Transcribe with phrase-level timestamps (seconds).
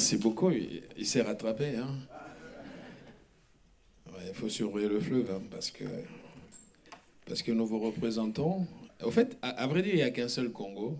[0.00, 0.50] Merci beaucoup.
[0.96, 1.76] Il, s'est rattrapé.
[1.76, 1.94] Hein.
[4.26, 5.84] il faut surveiller le fleuve hein, parce, que,
[7.26, 8.66] parce que nous vous représentons.
[9.02, 10.96] Au fait, à, vrai dire, il n'y a qu'un seul Congo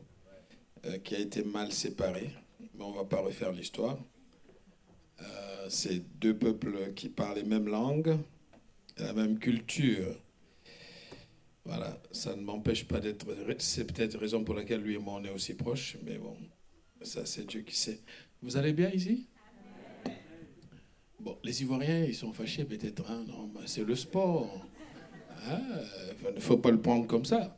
[0.85, 2.31] euh, qui a été mal séparé.
[2.75, 3.97] Mais on ne va pas refaire l'histoire.
[5.23, 5.25] Euh,
[5.71, 8.19] c'est deux peuples qui parlent les mêmes langues,
[8.99, 10.15] la même culture.
[11.65, 13.25] Voilà, ça ne m'empêche pas d'être.
[13.61, 16.37] C'est peut-être raison pour laquelle lui et moi on est aussi proches, mais bon,
[17.01, 18.01] ça c'est Dieu qui sait.
[18.43, 19.27] Vous allez bien ici?
[21.19, 23.11] Bon, les Ivoiriens, ils sont fâchés peut-être.
[23.11, 24.67] Hein non, c'est le sport.
[25.49, 25.61] Hein
[26.29, 27.57] il ne faut pas le prendre comme ça.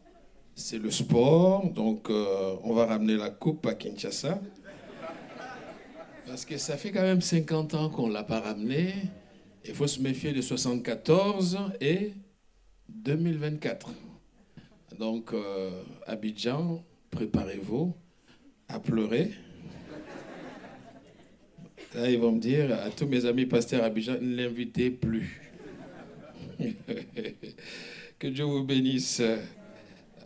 [0.55, 4.41] C'est le sport, donc euh, on va ramener la coupe à Kinshasa.
[6.27, 8.95] Parce que ça fait quand même 50 ans qu'on ne l'a pas ramené.
[9.65, 12.13] Il faut se méfier de 74 et
[12.89, 13.91] 2024.
[14.99, 17.95] Donc, euh, Abidjan, préparez-vous
[18.69, 19.31] à pleurer.
[21.95, 25.41] Là, ils vont me dire à tous mes amis pasteurs Abidjan, ne l'invitez plus.
[28.19, 29.21] que Dieu vous bénisse.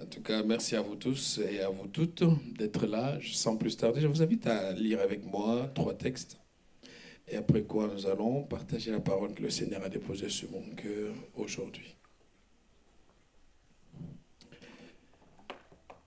[0.00, 2.22] En tout cas, merci à vous tous et à vous toutes
[2.56, 3.19] d'être là.
[3.33, 6.39] Sans plus tarder, je vous invite à lire avec moi trois textes.
[7.27, 10.62] Et après quoi, nous allons partager la parole que le Seigneur a déposée sur mon
[10.77, 11.97] cœur aujourd'hui.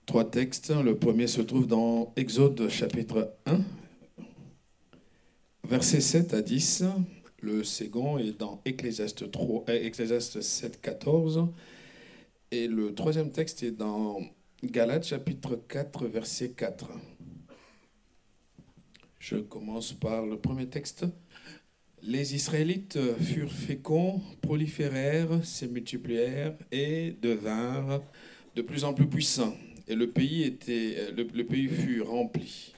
[0.06, 0.72] Trois textes.
[0.82, 3.60] Le premier se trouve dans Exode chapitre 1,
[5.70, 6.82] versets 7 à 10.
[7.42, 11.46] Le second est dans Ecclésiaste, 3, Ecclésiaste 7, 14.
[12.50, 14.20] Et le troisième texte est dans
[14.64, 16.90] Galates chapitre 4, verset 4.
[19.20, 21.06] Je commence par le premier texte.
[22.02, 28.02] Les Israélites furent féconds, proliférèrent, se multiplièrent et devinrent
[28.56, 29.54] de plus en plus puissants.
[29.86, 32.72] Et le pays, était, le, pays fut rempli.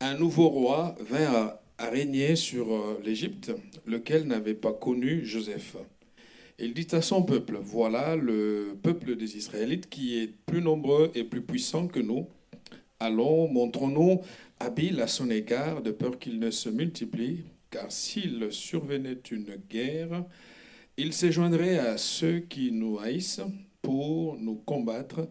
[0.00, 3.52] Un nouveau roi vint à, à régner sur euh, l'Égypte,
[3.86, 5.76] lequel n'avait pas connu Joseph.
[6.58, 11.24] Il dit à son peuple, voilà le peuple des Israélites qui est plus nombreux et
[11.24, 12.26] plus puissant que nous.
[12.98, 14.20] Allons, montrons-nous
[14.60, 20.26] habiles à son égard, de peur qu'il ne se multiplie, car s'il survenait une guerre,
[20.98, 23.40] il se joindrait à ceux qui nous haïssent
[23.80, 25.26] pour nous combattre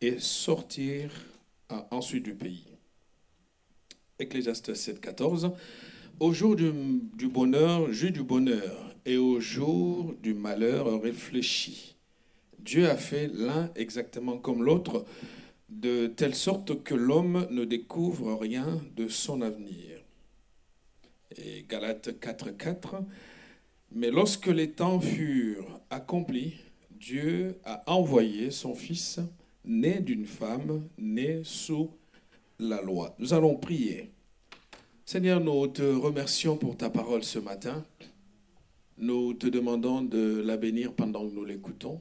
[0.00, 1.12] et sortir
[1.92, 2.73] ensuite du pays.
[4.20, 5.50] Ecclésiaste 7, 14.
[6.20, 6.70] Au jour du,
[7.26, 11.96] bonheur, jus du bonheur, et au jour du malheur réfléchi.
[12.60, 15.04] Dieu a fait l'un exactement comme l'autre,
[15.68, 20.00] de telle sorte que l'homme ne découvre rien de son avenir.
[21.36, 23.02] Et Galates 4.4,
[23.90, 26.54] mais lorsque les temps furent accomplis,
[26.92, 29.18] Dieu a envoyé son Fils,
[29.64, 31.90] né d'une femme, né sous
[32.58, 33.14] la loi.
[33.18, 34.12] Nous allons prier.
[35.04, 37.84] Seigneur, nous te remercions pour ta parole ce matin.
[38.96, 42.00] Nous te demandons de la bénir pendant que nous l'écoutons.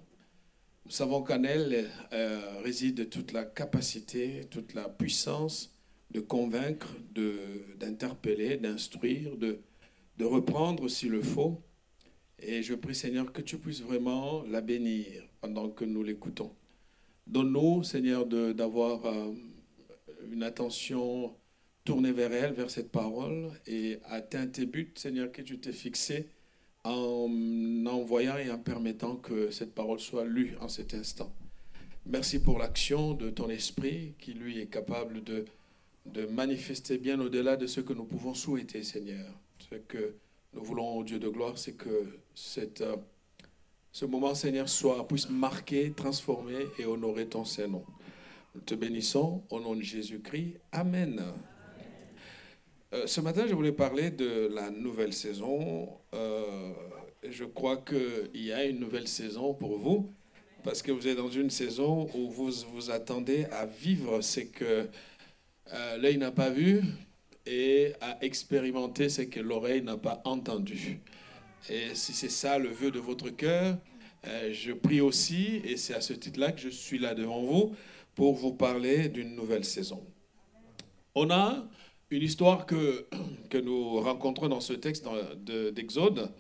[0.86, 5.74] Nous savons qu'en elle euh, réside toute la capacité, toute la puissance
[6.12, 6.96] de convaincre,
[7.80, 9.60] d'interpeller, d'instruire, de,
[10.18, 11.62] de reprendre s'il le faut.
[12.40, 16.52] Et je prie Seigneur que tu puisses vraiment la bénir pendant que nous l'écoutons.
[17.26, 19.32] Donne-nous Seigneur d'avoir euh,
[20.32, 21.36] une attention
[21.84, 26.30] tournée vers elle, vers cette parole et atteint tes buts Seigneur que tu t'es fixé
[26.84, 31.32] en envoyant et en permettant que cette parole soit lue en cet instant.
[32.06, 35.46] Merci pour l'action de ton esprit qui, lui, est capable de,
[36.06, 39.26] de manifester bien au-delà de ce que nous pouvons souhaiter, Seigneur.
[39.60, 40.16] Ce que
[40.54, 42.96] nous voulons, au Dieu de gloire, c'est que euh,
[43.92, 47.86] ce moment, Seigneur, soit, puisse marquer, transformer et honorer ton Saint-Nom.
[48.62, 50.60] Te bénissons au nom de Jésus-Christ.
[50.72, 51.24] Amen.
[52.94, 55.90] Euh, ce matin, je voulais parler de la nouvelle saison.
[56.14, 56.72] Euh,
[57.28, 60.12] je crois qu'il y a une nouvelle saison pour vous,
[60.64, 64.88] parce que vous êtes dans une saison où vous vous attendez à vivre ce que
[65.74, 66.84] euh, l'œil n'a pas vu
[67.48, 71.02] et à expérimenter ce que l'oreille n'a pas entendu.
[71.72, 73.78] Et si c'est ça le vœu de votre cœur,
[74.52, 77.76] je prie aussi, et c'est à ce titre-là que je suis là devant vous,
[78.16, 80.06] pour vous parler d'une nouvelle saison.
[81.16, 81.68] On a
[82.10, 83.08] une histoire que,
[83.50, 85.08] que nous rencontrons dans ce texte
[85.46, 86.32] d'Exode,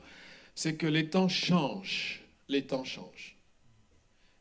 [0.55, 2.23] c'est que les temps changent.
[2.47, 3.37] Les temps changent.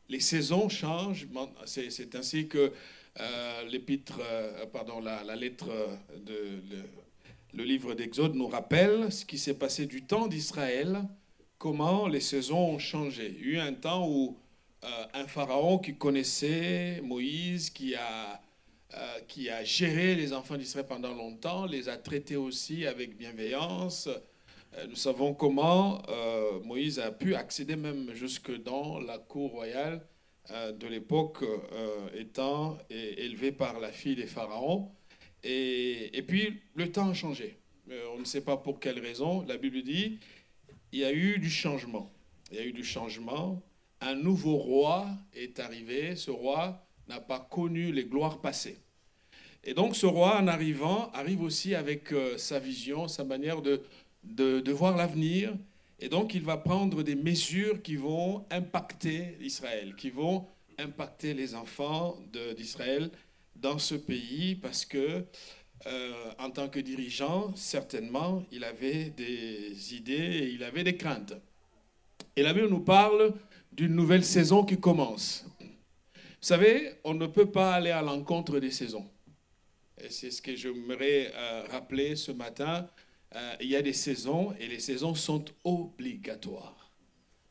[0.09, 1.27] Les saisons changent.
[1.65, 2.71] C'est ainsi que
[3.19, 5.69] euh, l'épître, euh, pardon, la, lettre
[6.25, 6.61] de
[7.53, 11.03] le, livre d'Exode nous rappelle ce qui s'est passé du temps d'Israël,
[11.57, 13.35] comment les saisons ont changé.
[13.39, 14.37] Il y a eu un temps où
[14.83, 18.41] euh, un pharaon qui connaissait Moïse, qui a
[18.95, 24.07] euh, qui a géré les enfants d'Israël pendant longtemps, les a traités aussi avec bienveillance.
[24.07, 26.01] Euh, nous savons comment
[26.63, 30.05] Moïse a pu accéder même jusque dans la cour royale
[30.49, 31.43] de l'époque,
[32.15, 34.91] étant élevé par la fille des pharaons.
[35.43, 37.59] Et, et, puis, le temps a changé.
[38.15, 39.45] on ne sait pas pour quelle raison.
[39.47, 40.19] La Bible dit
[40.91, 42.11] il y a eu du changement.
[42.51, 43.61] Il y a eu du changement.
[44.05, 46.17] Un nouveau roi est arrivé.
[46.17, 48.77] Ce roi n'a pas connu les gloires passées.
[49.63, 53.81] Et donc ce roi, en arrivant, arrive aussi avec euh, sa vision, sa manière de,
[54.25, 55.53] de, voir l'avenir.
[55.99, 60.45] Et donc il va prendre des mesures qui vont impacter Israël, qui vont
[60.77, 62.17] impacter les enfants
[62.57, 63.09] d'Israël
[63.55, 65.23] dans ce pays, parce que
[65.85, 71.35] euh, en tant que dirigeant, certainement, il avait des idées et il avait des craintes.
[72.35, 73.33] Et la Bible nous parle
[73.75, 75.45] d'une nouvelle saison qui commence.
[76.09, 79.09] Vous savez, on ne peut pas aller à l'encontre des saisons.
[79.99, 82.87] Et c'est ce que j'aimerais euh, rappeler ce matin.
[83.35, 86.91] Euh, il y a des saisons et les saisons sont obligatoires.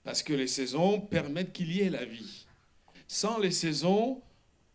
[0.05, 2.47] Parce que les saisons permettent qu'il y ait la vie.
[3.09, 4.21] Sans les saisons,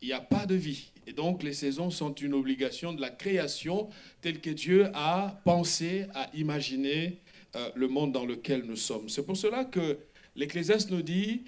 [0.02, 0.92] il n'y a pas de vie.
[1.06, 3.90] Et donc les saisons sont une obligation de la création
[4.22, 7.22] telle que Dieu a pensé, a imaginé
[7.56, 9.08] euh, le monde dans lequel nous sommes.
[9.10, 9.98] C'est pour cela que
[10.38, 11.44] l'Ecclésiaste nous dit,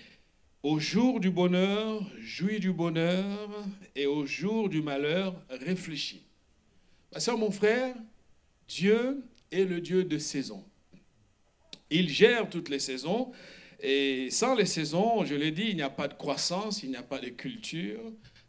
[0.63, 3.49] au jour du bonheur, jouis du bonheur,
[3.95, 6.23] et au jour du malheur, réfléchis.
[7.13, 7.95] Ma soeur, mon frère,
[8.67, 10.63] Dieu est le Dieu de saisons.
[11.89, 13.31] Il gère toutes les saisons,
[13.79, 16.97] et sans les saisons, je l'ai dit, il n'y a pas de croissance, il n'y
[16.97, 18.01] a pas de culture.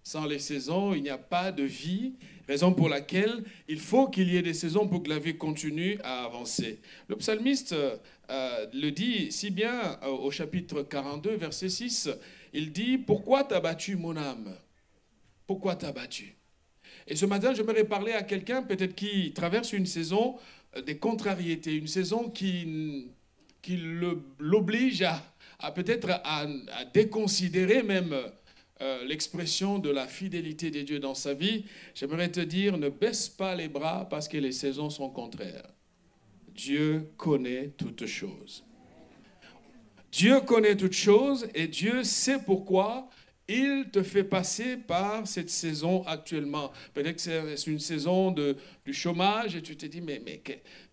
[0.03, 2.15] Sans les saisons, il n'y a pas de vie,
[2.49, 5.99] raison pour laquelle il faut qu'il y ait des saisons pour que la vie continue
[6.03, 6.81] à avancer.
[7.07, 7.77] Le psalmiste
[8.31, 12.11] euh, le dit si bien euh, au chapitre 42, verset 6.
[12.53, 14.55] Il dit, pourquoi t'as battu mon âme?
[15.47, 16.37] Pourquoi t'as battu?
[17.09, 20.37] Et ce matin, j'aimerais parler à quelqu'un peut-être qui traverse une saison
[20.77, 23.09] euh, des contrariétés, une saison qui,
[23.63, 23.77] qui
[24.39, 25.03] l'oblige
[25.59, 26.47] à, peut-être à,
[26.95, 28.15] déconsidérer même
[29.07, 31.67] l'expression de la fidélité des dieux dans sa vie.
[31.95, 35.69] J'aimerais te dire, ne baisse pas les bras parce que les saisons sont contraires.
[36.61, 38.63] Dieu connaît toutes choses.
[40.13, 43.09] Dieu connaît toutes choses et Dieu sait pourquoi
[43.49, 46.71] il te fait passer par cette saison actuellement.
[46.93, 50.43] Peut-être que c'est une saison de, du chômage et tu te dis, mais, mais,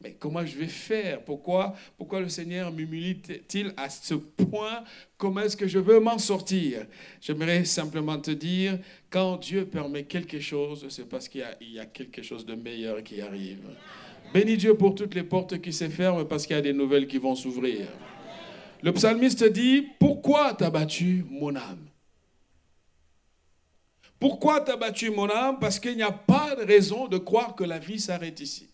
[0.01, 1.21] mais comment je vais faire?
[1.25, 4.85] Pourquoi, pourquoi le Seigneur m'humilie-t-il à ce point?
[5.17, 6.85] Comment est-ce que je veux m'en sortir?
[7.19, 8.79] J'aimerais simplement te dire,
[9.09, 13.03] quand Dieu permet quelque chose, c'est parce qu'il y, y a quelque chose de meilleur
[13.03, 13.67] qui arrive.
[14.33, 17.07] Bénis Dieu pour toutes les portes qui se ferment parce qu'il y a des nouvelles
[17.07, 17.87] qui vont s'ouvrir.
[18.83, 21.87] Le psalmiste dit, pourquoi t'as battu mon âme?
[24.19, 25.59] Pourquoi t'as battu mon âme?
[25.59, 28.69] Parce qu'il n'y a pas de raison de croire que la vie s'arrête ici.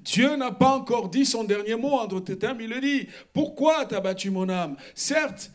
[0.00, 3.08] Dieu n'a pas encore dit son dernier mot entre tes termes, il le dit.
[3.32, 5.50] Pourquoi t'as battu mon âme Certes,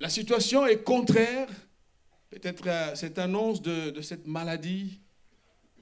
[0.00, 1.48] la situation est contraire.
[2.30, 5.03] Peut-être euh, cette annonce de cette maladie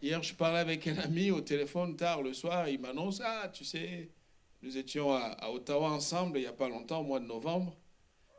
[0.02, 2.69] Hier, je parlais avec un ami au téléphone tard le soir.
[2.69, 4.10] Il m'annonce Ah, tu sais,
[4.60, 7.76] nous étions à, Ottawa ensemble il n'y a pas longtemps, au mois de novembre.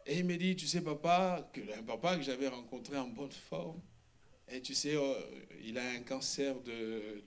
[0.06, 3.31] Et il me dit Tu sais, papa, que, un papa que j'avais rencontré en bonne
[3.31, 3.80] forme.
[4.49, 5.14] Et tu sais, euh,
[5.64, 7.23] il a un cancer de.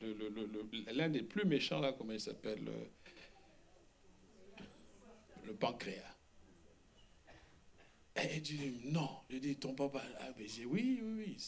[0.92, 2.62] L'un des plus méchants, là, comment il s'appelle
[5.46, 6.14] le, pancréas.
[8.16, 9.08] Et il dit Non.
[9.30, 10.02] Je dis Ton papa.
[10.20, 11.38] Ah, mais Oui, oui, oui.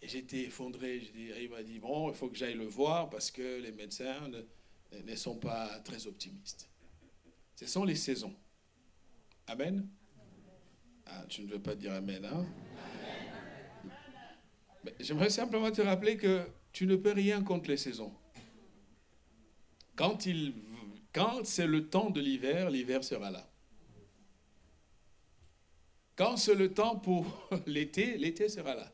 [0.00, 1.02] Et j'étais effondré.
[1.14, 4.30] il m'a dit, bon, il faut que j'aille le voir parce que les médecins
[4.92, 6.68] ne, sont pas très optimistes.
[7.56, 8.34] Ce sont les saisons.
[9.46, 9.88] Amen?
[11.06, 12.46] Ah, tu ne veux pas dire Amen, hein?
[15.00, 18.12] J'aimerais simplement te rappeler que tu ne peux rien contre les saisons.
[19.96, 20.54] Quand, il,
[21.12, 23.50] quand c'est le temps de l'hiver, l'hiver sera là.
[26.14, 28.92] Quand c'est le temps pour l'été, l'été sera là.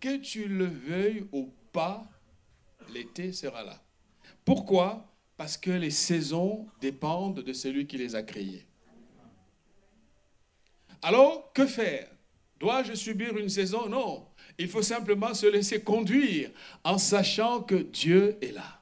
[0.00, 2.04] Que tu le veuilles ou pas,
[2.92, 3.82] l'été sera là.
[4.44, 5.06] Pourquoi?
[5.36, 8.66] Parce que les saisons dépendent de celui qui les a créées.
[11.02, 12.08] Alors, que faire?
[12.58, 13.88] Dois-je subir une saison?
[13.88, 14.28] Non.
[14.58, 16.50] Il faut simplement se laisser conduire
[16.84, 18.80] en sachant que Dieu est là.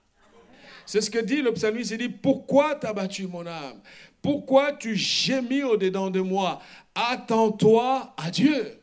[0.86, 1.92] C'est ce que dit le psalmiste.
[1.92, 3.80] Il dit, pourquoi t'as battu mon âme?
[4.22, 6.60] Pourquoi tu gémis au-dedans de moi?
[6.94, 8.80] Attends-toi à Dieu.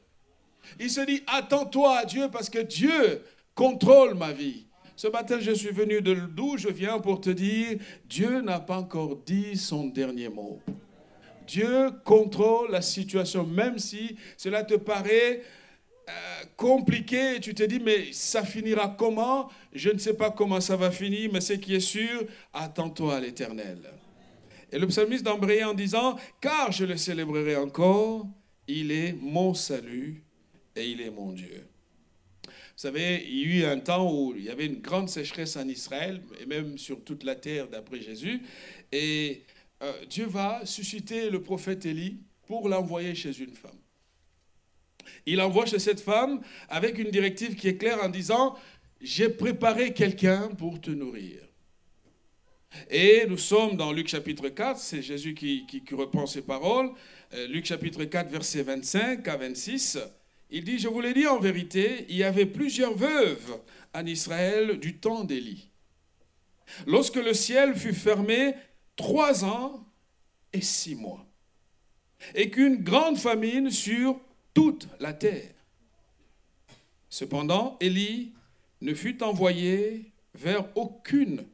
[0.80, 3.24] Il se dit, attends-toi à Dieu parce que Dieu
[3.56, 4.66] contrôle ma vie.
[4.96, 8.78] Ce matin, je suis venu de d'où je viens pour te dire, Dieu n'a pas
[8.78, 10.60] encore dit son dernier mot.
[11.48, 15.42] Dieu contrôle la situation, même si cela te paraît
[16.08, 19.50] euh, compliqué, tu te dis, mais ça finira comment?
[19.74, 23.20] Je ne sais pas comment ça va finir, mais ce qui est sûr, attends-toi à
[23.20, 23.80] l'éternel.
[24.72, 28.28] Et le psalmiste d'embrayer en disant, car je le célébrerai encore,
[28.68, 30.24] il est mon salut
[30.76, 31.68] et il est mon Dieu.
[32.82, 35.56] Vous savez, il y a eu un temps où il y avait une grande sécheresse
[35.56, 38.42] en Israël, et même sur toute la terre d'après Jésus,
[38.92, 39.44] et
[39.84, 43.78] euh, Dieu va susciter le prophète Élie pour l'envoyer chez une femme.
[45.26, 48.56] Il envoie chez cette femme avec une directive qui est claire en disant,
[49.00, 51.40] j'ai préparé quelqu'un pour te nourrir.
[52.90, 56.92] Et nous sommes dans Luc chapitre 4, c'est Jésus qui, qui, reprend ces paroles.
[57.34, 60.00] Euh, Luc chapitre 4, versets 25 à 26.
[60.52, 63.60] Il dit, je vous l'ai dit en vérité, il y avait plusieurs veuves
[63.94, 65.70] en Israël du temps d'Élie.
[66.86, 68.54] Lorsque le ciel fut fermé
[68.96, 69.86] trois ans
[70.52, 71.26] et six mois,
[72.36, 74.20] et qu'une grande famine sur
[74.54, 75.54] toute la terre.
[77.10, 78.34] Cependant, Élie
[78.82, 81.46] ne fut envoyé vers aucune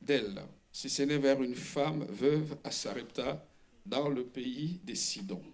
[0.00, 0.42] d'elles,
[0.72, 3.46] si ce n'est vers une femme veuve à Sarepta,
[3.86, 5.51] dans le pays des Sidons.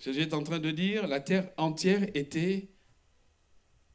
[0.00, 2.68] Jésus est en train de dire, la terre entière était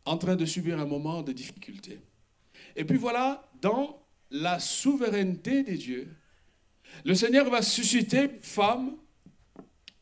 [0.06, 2.00] en train de subir un moment de difficulté.
[2.76, 6.16] Et puis voilà, dans la souveraineté des dieux,
[7.04, 8.98] le Seigneur va susciter une femme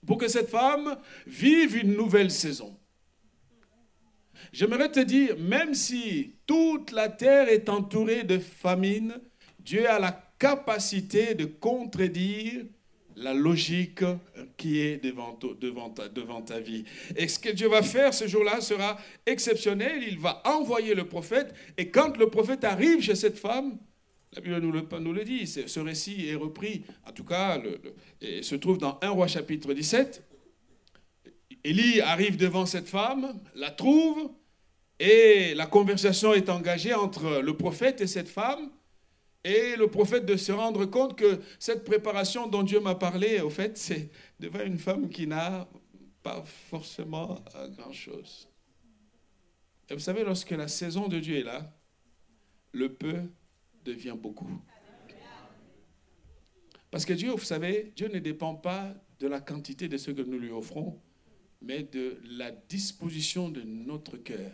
[0.05, 2.77] pour que cette femme vive une nouvelle saison.
[4.51, 9.19] J'aimerais te dire, même si toute la terre est entourée de famine,
[9.59, 12.65] Dieu a la capacité de contredire
[13.15, 14.03] la logique
[14.57, 16.83] qui est devant, devant, devant ta vie.
[17.15, 20.03] Et ce que Dieu va faire ce jour-là sera exceptionnel.
[20.07, 21.53] Il va envoyer le prophète.
[21.77, 23.77] Et quand le prophète arrive chez cette femme,
[24.35, 27.61] la Bible nous le, nous dit, ce récit est repris, en tout cas,
[28.21, 30.23] et se trouve dans 1 roi chapitre 17.
[31.63, 34.31] Élie arrive devant cette femme, la trouve,
[34.99, 38.69] et la conversation est engagée entre le prophète et cette femme.
[39.43, 43.49] Et le prophète de se rendre compte que cette préparation dont Dieu m'a parlé, au
[43.49, 44.09] fait, c'est
[44.39, 45.67] devant une femme qui n'a
[46.21, 47.43] pas forcément
[47.77, 48.47] grand-chose.
[49.89, 51.75] Et vous savez, lorsque la saison de Dieu est là,
[52.71, 53.21] le peu
[53.83, 54.49] devient beaucoup.
[56.89, 60.21] Parce que Dieu, vous savez, Dieu ne dépend pas de la quantité de ce que
[60.21, 61.01] nous lui offrons,
[61.61, 64.51] mais de la disposition de notre cœur.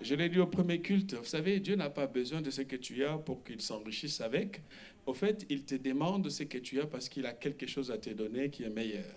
[0.00, 2.76] Je l'ai dit au premier culte, vous savez, Dieu n'a pas besoin de ce que
[2.76, 4.60] tu as pour qu'il s'enrichisse avec.
[5.06, 7.98] Au fait, il te demande ce que tu as parce qu'il a quelque chose à
[7.98, 9.14] te donner qui est meilleur.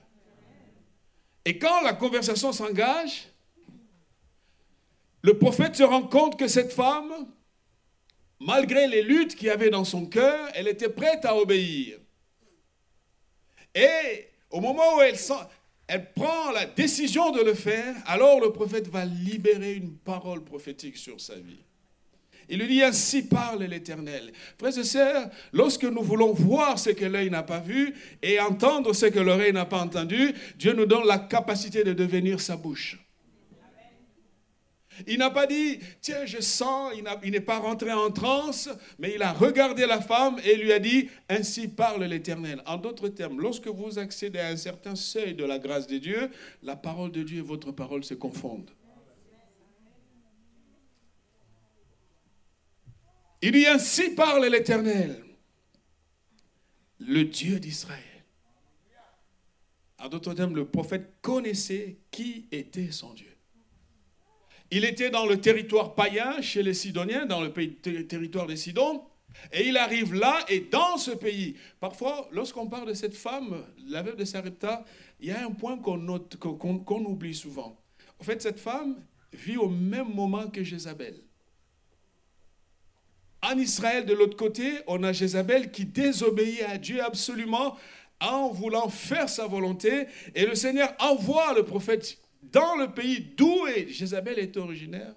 [1.46, 3.28] Et quand la conversation s'engage,
[5.22, 7.28] le prophète se rend compte que cette femme,
[8.40, 12.00] malgré les luttes qu'il y avait dans son cœur, elle était prête à obéir.
[13.76, 15.34] Et au moment où elle, sent,
[15.92, 20.96] elle prend la décision de le faire, alors le prophète va libérer une parole prophétique
[20.96, 21.60] sur sa vie.
[22.48, 24.32] Il lui dit ainsi parle l'Éternel.
[24.58, 28.94] Frères et sœurs, lorsque nous voulons voir ce que l'œil n'a pas vu et entendre
[28.94, 32.98] ce que l'oreille n'a pas entendu, Dieu nous donne la capacité de devenir sa bouche.
[35.08, 36.94] Il n'a pas dit, tiens, je sens,
[37.24, 40.80] il n'est pas rentré en transe, mais il a regardé la femme et lui a
[40.80, 42.62] dit, ainsi parle l'Éternel.
[42.66, 46.30] En d'autres termes, lorsque vous accédez à un certain seuil de la grâce de Dieu,
[46.64, 48.72] la parole de Dieu et votre parole se confondent.
[53.42, 55.24] Il dit, ainsi parle l'Éternel,
[57.00, 58.04] le Dieu d'Israël.
[59.98, 63.31] En d'autres termes, le prophète connaissait qui était son Dieu.
[64.72, 69.04] Il était dans le territoire païen, chez les Sidoniens, dans le territoire des Sidons.
[69.52, 74.02] Et il arrive là, et dans ce pays, parfois, lorsqu'on parle de cette femme, la
[74.02, 74.84] veuve de Sarepta,
[75.20, 77.78] il y a un point qu'on qu'on oublie souvent.
[78.20, 81.16] En fait, cette femme vit au même moment que Jézabel.
[83.42, 87.78] En Israël, de l'autre côté, on a Jézabel qui désobéit à Dieu absolument
[88.20, 90.06] en voulant faire sa volonté.
[90.36, 95.16] Et le Seigneur envoie le prophète dans le pays d'où Jézabel est originaire.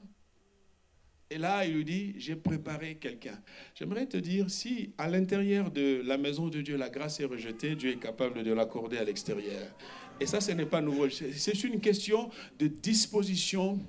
[1.31, 3.41] Et là, il lui dit, j'ai préparé quelqu'un.
[3.75, 7.75] J'aimerais te dire, si à l'intérieur de la maison de Dieu, la grâce est rejetée,
[7.75, 9.75] Dieu est capable de l'accorder à l'extérieur.
[10.21, 11.09] Et ça, ce n'est pas nouveau.
[11.09, 13.81] C'est une question de disposition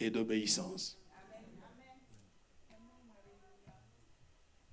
[0.00, 0.98] et d'obéissance.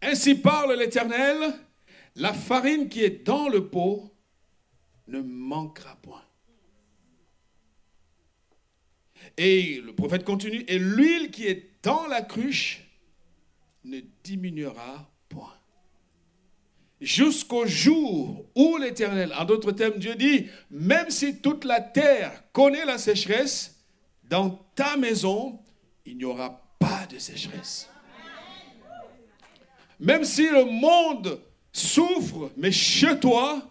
[0.02, 1.54] Ainsi parle l'Éternel,
[2.16, 4.10] la farine qui est dans le pot
[5.08, 6.24] ne manquera point.
[9.42, 12.84] Et le prophète continue, et l'huile qui est dans la cruche
[13.86, 15.56] ne diminuera point.
[17.00, 22.84] Jusqu'au jour où l'Éternel, en d'autres termes, Dieu dit, même si toute la terre connaît
[22.84, 23.80] la sécheresse,
[24.26, 25.62] dans ta maison,
[26.06, 27.90] il n'y aura pas de sécheresse.
[30.02, 31.40] Même si le monde
[31.72, 33.66] souffre, mais chez toi,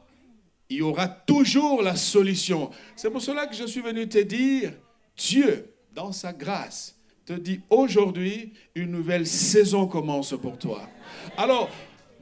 [0.70, 2.70] il y aura toujours la solution.
[2.96, 4.72] C'est pour cela que je suis venu te dire,
[5.18, 6.96] Dieu, dans sa grâce,
[7.26, 10.88] te dit aujourd'hui, une nouvelle saison commence pour toi.
[11.36, 11.68] Alors,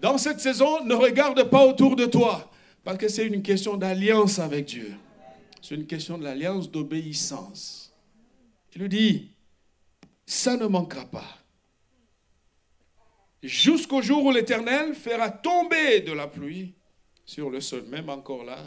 [0.01, 2.51] dans cette saison, ne regarde pas autour de toi,
[2.83, 4.95] parce que c'est une question d'alliance avec Dieu.
[5.63, 7.95] C'est une question de l'alliance d'obéissance.
[8.75, 9.31] Il lui dit,
[10.25, 11.39] ça ne manquera pas.
[13.43, 16.75] Jusqu'au jour où l'Éternel fera tomber de la pluie
[17.25, 17.85] sur le sol.
[17.89, 18.59] Même encore là,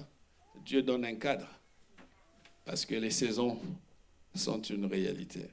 [0.65, 1.47] Dieu donne un cadre,
[2.65, 3.59] parce que les saisons
[4.35, 5.45] sont une réalité.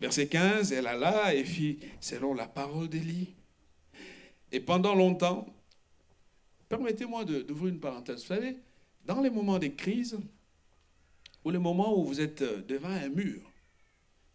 [0.00, 3.34] Verset 15, elle alla et fit selon la parole d'Élie.
[4.50, 5.46] Et pendant longtemps,
[6.68, 8.22] permettez-moi d'ouvrir une parenthèse.
[8.22, 8.56] Vous savez,
[9.04, 10.18] dans les moments de crise,
[11.44, 13.40] ou les moments où vous êtes devant un mur,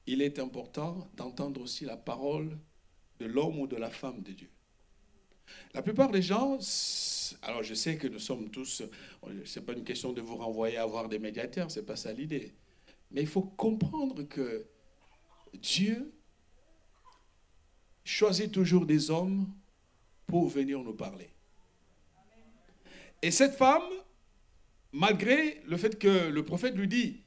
[0.05, 2.57] il est important d'entendre aussi la parole
[3.19, 4.49] de l'homme ou de la femme de Dieu.
[5.73, 6.57] La plupart des gens,
[7.41, 8.83] alors je sais que nous sommes tous,
[9.45, 11.95] ce n'est pas une question de vous renvoyer à voir des médiateurs, ce n'est pas
[11.95, 12.53] ça l'idée.
[13.11, 14.67] Mais il faut comprendre que
[15.53, 16.13] Dieu
[18.03, 19.47] choisit toujours des hommes
[20.25, 21.29] pour venir nous parler.
[23.21, 23.83] Et cette femme,
[24.91, 27.23] malgré le fait que le prophète lui dit,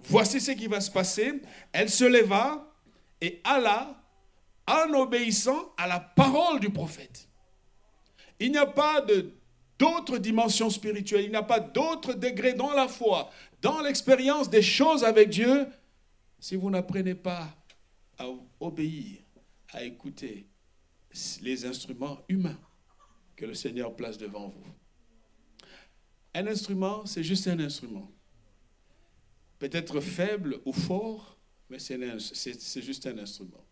[0.00, 1.40] voici ce qui va se passer,
[1.72, 2.74] elle se leva
[3.20, 4.02] et alla
[4.66, 7.28] en obéissant à la parole du prophète.
[8.38, 9.04] Il n'y a pas
[9.78, 13.30] d'autre dimension spirituelle, il n'y a pas d'autre degré dans la foi,
[13.60, 15.66] dans l'expérience des choses avec Dieu,
[16.38, 17.48] si vous n'apprenez pas
[18.18, 18.26] à
[18.60, 19.18] obéir,
[19.70, 20.48] à écouter
[21.42, 22.58] les instruments humains
[23.36, 24.64] que le Seigneur place devant vous.
[26.34, 28.10] Un instrument, c'est juste un instrument.
[29.58, 33.64] Peut-être faible ou fort, mais c'est juste un instrument.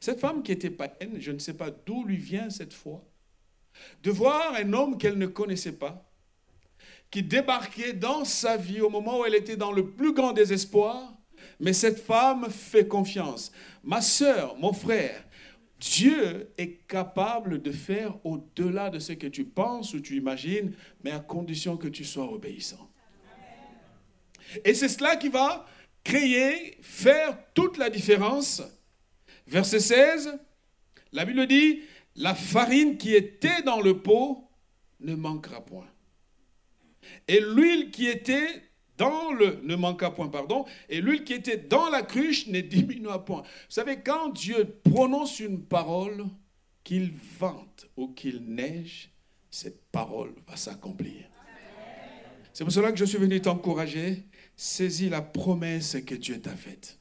[0.00, 3.04] Cette femme qui était païenne, je ne sais pas d'où lui vient cette foi,
[4.02, 6.07] de voir un homme qu'elle ne connaissait pas,
[7.10, 11.14] qui débarquait dans sa vie au moment où elle était dans le plus grand désespoir,
[11.60, 13.50] mais cette femme fait confiance.
[13.82, 15.24] Ma soeur, mon frère,
[15.80, 20.72] Dieu est capable de faire au-delà de ce que tu penses ou tu imagines,
[21.04, 22.90] mais à condition que tu sois obéissant.
[24.64, 25.66] Et c'est cela qui va
[26.02, 28.62] créer, faire toute la différence.
[29.46, 30.38] Verset 16,
[31.12, 31.82] la Bible dit,
[32.16, 34.48] la farine qui était dans le pot
[35.00, 35.86] ne manquera point.
[37.28, 38.62] Et l'huile qui était
[38.96, 43.24] dans le, ne manqua point, pardon, et l'huile qui était dans la cruche ne diminua
[43.24, 43.42] point.
[43.42, 46.24] Vous savez, quand Dieu prononce une parole,
[46.88, 49.10] qu'il vente ou qu'il neige,
[49.50, 51.28] cette parole va s'accomplir.
[52.54, 54.24] C'est pour cela que je suis venu t'encourager.
[54.56, 56.98] Saisis la promesse que Dieu t'a faite.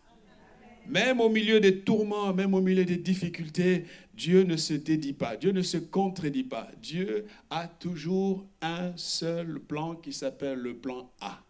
[0.90, 5.36] Même au milieu des tourments, même au milieu des difficultés, Dieu ne se dédie pas,
[5.36, 6.70] Dieu ne se contredit pas.
[6.82, 11.42] Dieu a toujours un seul plan qui s'appelle le plan A.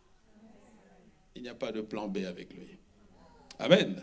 [1.36, 2.78] Il n'y a pas de plan B avec lui.
[3.60, 4.02] Amen.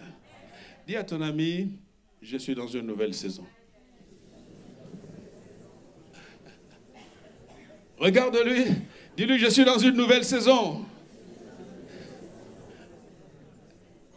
[0.86, 1.72] Dis à ton ami,
[2.22, 3.44] je suis dans une nouvelle saison.
[7.98, 8.64] Regarde-lui,
[9.16, 10.84] dis-lui, je suis dans une nouvelle saison.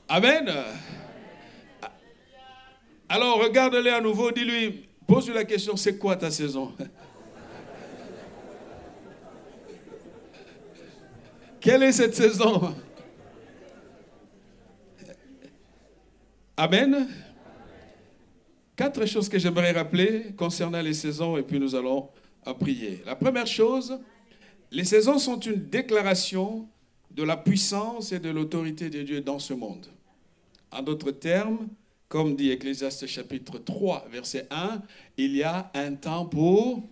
[0.08, 0.50] Amen.
[3.10, 6.74] Alors regarde-le à nouveau, dis-lui, pose-lui la question, c'est quoi ta saison?
[11.60, 12.76] Quelle est cette saison?
[16.56, 17.08] Amen.
[18.76, 22.10] Quatre choses que j'aimerais rappeler concernant les saisons et puis nous allons
[22.46, 23.02] en prier.
[23.06, 24.00] La première chose,
[24.72, 26.68] les saisons sont une déclaration
[27.12, 29.88] de la puissance et de l'autorité de Dieu dans ce monde.
[30.72, 31.68] En d'autres termes,
[32.08, 34.82] comme dit Ecclésiaste chapitre 3, verset 1,
[35.18, 36.84] il y a un temps pour...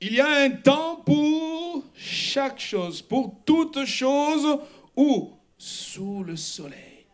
[0.00, 4.58] Il y a un temps pour chaque chose, pour toute chose
[4.96, 7.06] où sous le soleil.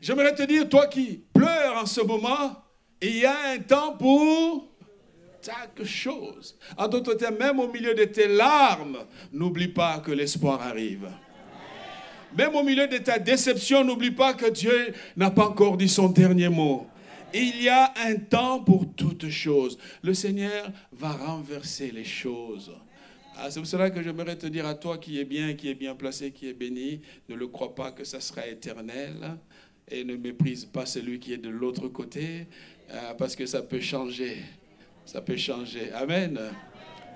[0.00, 2.56] J'aimerais te dire, toi qui pleures en ce moment,
[3.00, 4.71] il y a un temps pour
[5.44, 6.56] chaque chose.
[6.76, 8.98] En d'autres termes, même au milieu de tes larmes,
[9.32, 11.08] n'oublie pas que l'espoir arrive.
[12.36, 16.08] Même au milieu de ta déception, n'oublie pas que Dieu n'a pas encore dit son
[16.08, 16.86] dernier mot.
[17.34, 19.78] Il y a un temps pour toutes choses.
[20.02, 22.72] Le Seigneur va renverser les choses.
[23.36, 25.74] Ah, c'est pour cela que j'aimerais te dire à toi qui est bien, qui est
[25.74, 29.14] bien placé, qui est béni, ne le crois pas que ça sera éternel
[29.88, 32.46] et ne méprise pas celui qui est de l'autre côté
[32.90, 34.36] euh, parce que ça peut changer.
[35.04, 35.92] Ça peut changer.
[35.92, 36.38] Amen.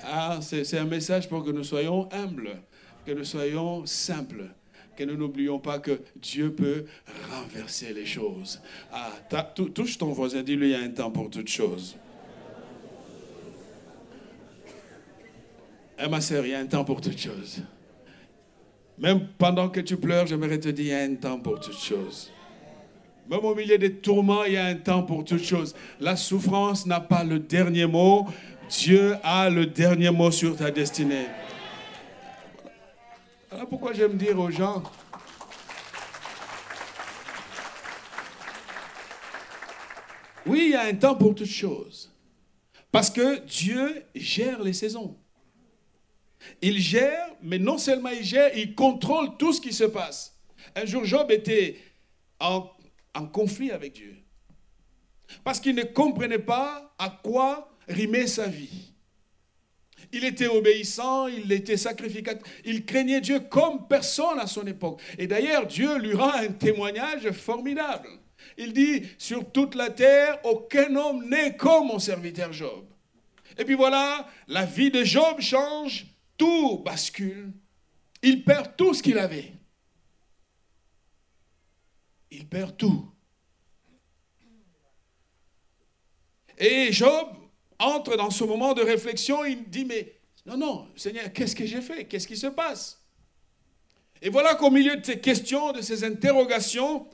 [0.04, 2.60] Ah, c'est un message pour que nous soyons humbles,
[3.04, 4.50] que nous soyons simples,
[4.96, 6.86] que nous n'oublions pas que Dieu peut
[7.30, 8.60] renverser les choses.
[8.92, 9.10] Ah,
[9.74, 11.96] touche ton voisin, dis-lui, il y a un temps pour toutes choses.
[15.98, 17.62] Eh, ma sœur, il y a un temps pour toutes choses.
[18.98, 21.78] Même pendant que tu pleures, j'aimerais te dire, il y a un temps pour toutes
[21.78, 22.30] choses.
[23.28, 25.74] Même au milieu des tourments, il y a un temps pour toutes choses.
[25.98, 28.26] La souffrance n'a pas le dernier mot.
[28.70, 31.26] Dieu a le dernier mot sur ta destinée.
[33.50, 34.82] Voilà pourquoi j'aime dire aux gens,
[40.46, 42.12] oui, il y a un temps pour toutes choses.
[42.92, 45.16] Parce que Dieu gère les saisons.
[46.62, 50.36] Il gère, mais non seulement il gère, il contrôle tout ce qui se passe.
[50.76, 51.76] Un jour, Job était
[52.40, 52.70] en,
[53.24, 54.16] conflit avec Dieu.
[55.42, 58.92] Parce qu'il ne comprenait pas à quoi rimait sa vie.
[60.12, 65.00] Il était obéissant, il était sacrificateur, il craignait Dieu comme personne à son époque.
[65.18, 68.08] Et d'ailleurs, Dieu lui rend un témoignage formidable.
[68.56, 72.84] Il dit, sur toute la terre, aucun homme n'est comme mon serviteur Job.
[73.58, 77.52] Et puis voilà, la vie de Job change tout bascule.
[78.22, 79.52] Il perd tout ce qu'il avait.
[82.30, 83.10] Il perd tout.
[86.58, 87.28] Et Job
[87.78, 90.14] entre dans ce moment de réflexion, il dit, mais
[90.46, 92.04] non, non, Seigneur, qu'est-ce que j'ai fait?
[92.04, 93.02] Qu'est-ce qui se passe?
[94.22, 97.06] Et voilà qu'au milieu de ces questions, de ces interrogations,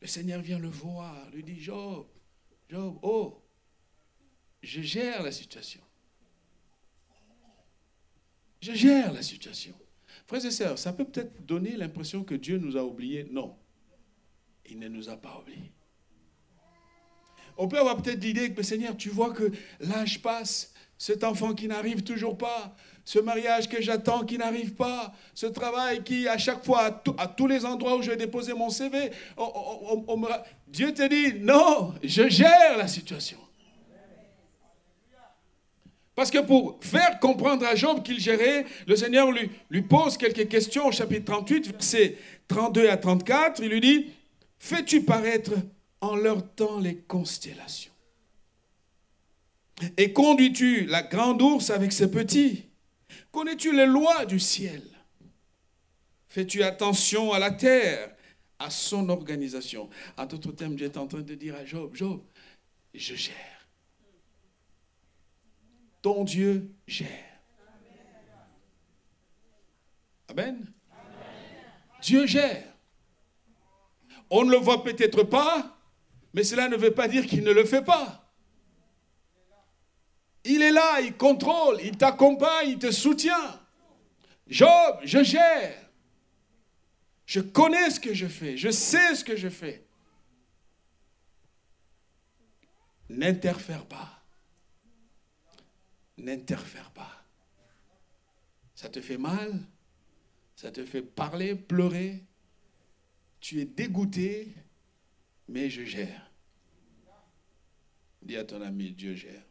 [0.00, 2.06] le Seigneur vient le voir, lui dit, Job,
[2.70, 3.42] Job, oh,
[4.62, 5.80] je gère la situation.
[8.60, 9.74] Je gère la situation.
[10.26, 13.26] Frères et sœurs, ça peut peut-être donner l'impression que Dieu nous a oubliés.
[13.30, 13.56] Non,
[14.70, 15.72] il ne nous a pas oubliés.
[17.56, 19.50] On peut avoir peut-être l'idée que, Seigneur, tu vois que
[19.80, 25.12] l'âge passe, cet enfant qui n'arrive toujours pas, ce mariage que j'attends qui n'arrive pas,
[25.34, 29.10] ce travail qui, à chaque fois, à, tous les endroits où je vais mon CV,
[30.68, 33.38] Dieu te dit, non, je gère la situation.
[36.14, 40.48] Parce que pour faire comprendre à Job qu'il gérait, le Seigneur lui, lui pose quelques
[40.48, 43.62] questions au chapitre 38, versets 32 à 34.
[43.62, 44.06] Il lui dit,
[44.58, 45.52] fais-tu paraître
[46.00, 47.92] en leur temps les constellations?
[49.96, 52.64] Et conduis-tu la grande ours avec ses petits
[53.30, 54.82] Connais-tu les lois du ciel?
[56.26, 58.14] Fais-tu attention à la terre,
[58.58, 59.88] à son organisation?
[60.16, 62.22] En d'autres termes, Dieu est en train de dire à Job, Job,
[62.94, 63.58] je gère
[66.02, 67.08] ton Dieu gère.
[70.28, 70.72] Amen.
[72.02, 72.67] Dieu gère.
[74.30, 75.78] On ne le voit peut-être pas,
[76.34, 78.24] mais cela ne veut pas dire qu'il ne le fait pas.
[80.44, 83.60] Il est là, il contrôle, il t'accompagne, il te soutient.
[84.46, 85.90] Job, je gère.
[87.26, 89.84] Je connais ce que je fais, je sais ce que je fais.
[93.10, 94.18] N'interfère pas
[96.18, 97.24] n'interfère pas.
[98.74, 99.58] Ça te fait mal,
[100.54, 102.22] ça te fait parler, pleurer,
[103.40, 104.54] tu es dégoûté,
[105.48, 106.30] mais je gère.
[108.22, 109.44] Dis à ton ami, Dieu gère.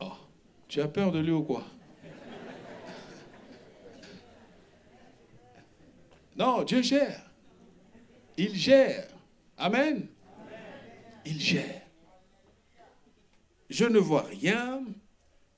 [0.00, 0.12] Oh,
[0.68, 1.64] tu as peur de lui ou quoi?
[6.36, 7.30] Non, Dieu gère.
[8.36, 9.08] Il gère.
[9.56, 10.08] Amen.
[11.24, 11.80] Il gère
[13.70, 14.84] je ne vois rien.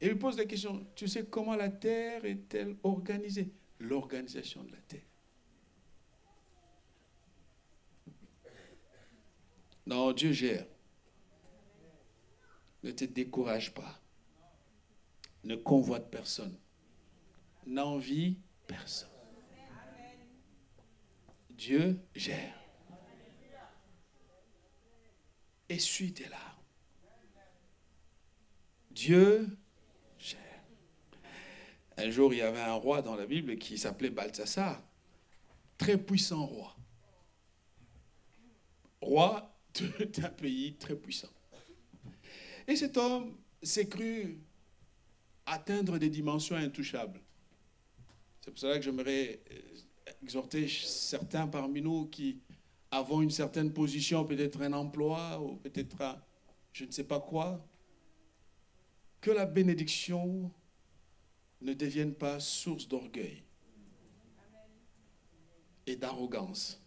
[0.00, 3.52] Et il pose la question, tu sais comment la terre est-elle organisée?
[3.83, 5.03] L'organisation de la terre.
[9.87, 10.68] Non, Dieu gère.
[12.85, 14.01] Ne te décourage pas.
[15.42, 16.57] Ne convoite personne.
[17.66, 19.09] N'envie personne.
[21.51, 22.55] Dieu gère.
[25.68, 26.62] Essuie tes larmes.
[28.92, 29.59] Dieu.
[31.96, 34.83] Un jour, il y avait un roi dans la Bible qui s'appelait Balthasar,
[35.76, 36.76] très puissant roi.
[39.00, 39.55] Roi
[40.14, 41.31] d'un pays très puissant.
[42.66, 44.38] Et cet homme s'est cru
[45.46, 47.20] atteindre des dimensions intouchables.
[48.40, 49.59] C'est pour cela que j'aimerais euh,
[50.22, 52.40] exhorter certains parmi nous qui
[52.90, 56.18] avons une certaine position, peut-être un emploi ou peut-être
[56.72, 57.64] je ne sais pas quoi,
[59.20, 60.50] que la bénédiction
[61.62, 63.42] ne devienne pas source d'orgueil
[65.87, 66.81] et d'arrogance.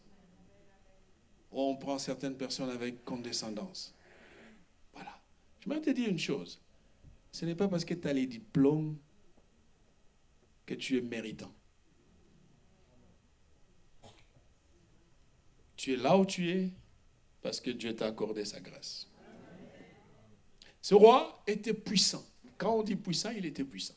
[1.52, 3.94] On prend certaines personnes avec condescendance.
[4.94, 5.20] Voilà.
[5.62, 6.62] Je vais te dire une chose.
[7.32, 8.98] ce n'est pas parce que tu as les diplômes
[10.66, 11.54] que tu es méritant.
[15.76, 16.72] Tu es là où tu es
[17.42, 19.08] parce que Dieu t'a accordé sa grâce.
[20.82, 22.26] Ce roi était puissant.
[22.58, 23.96] Quand on dit puissant, il était puissant.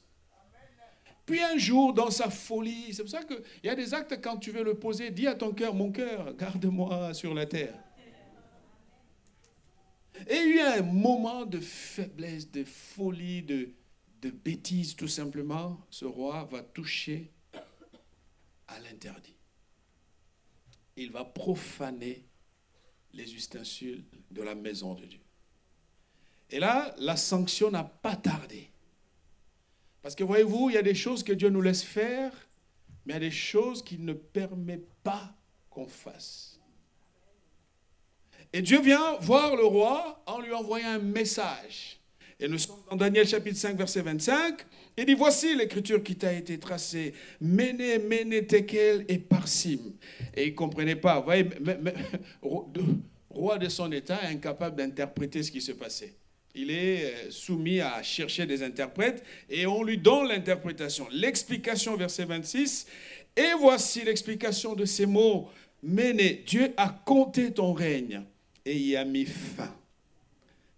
[1.29, 4.39] Puis un jour, dans sa folie, c'est pour ça qu'il y a des actes, quand
[4.39, 7.79] tu veux le poser, dis à ton cœur, mon cœur, garde-moi sur la terre.
[10.27, 13.75] Et il y a un moment de faiblesse, de folie, de,
[14.23, 15.79] de bêtise, tout simplement.
[15.91, 17.31] Ce roi va toucher
[18.67, 19.37] à l'interdit.
[20.97, 22.25] Il va profaner
[23.13, 25.21] les ustensiles de la maison de Dieu.
[26.49, 28.71] Et là, la sanction n'a pas tardé.
[30.09, 32.33] Parce que voyez-vous, il y a des choses que Dieu nous laisse faire,
[33.05, 35.37] mais il y a des choses qu'il ne permet pas
[35.69, 36.59] qu'on fasse.
[38.55, 42.01] Et Dieu vient voir le roi en lui envoyant un message.
[42.41, 44.65] Et nous sommes dans Daniel chapitre 5, verset 25.
[44.97, 47.13] Il dit, voici l'écriture qui t'a été tracée.
[47.39, 49.93] Méné, Méné, Tekel et Parsim.
[50.35, 51.19] Et il ne comprenait pas.
[51.19, 51.51] Vous voyez,
[53.29, 56.15] roi de son état, incapable d'interpréter ce qui se passait
[56.59, 61.07] il est euh, soumis à chercher des interprètes et on lui donne l'interprétation.
[61.13, 62.87] L'explication, verset 26,
[63.37, 65.49] et voici l'explication de ces mots.
[65.83, 68.23] Méné, Dieu a compté ton règne
[68.65, 69.73] et y a mis fin.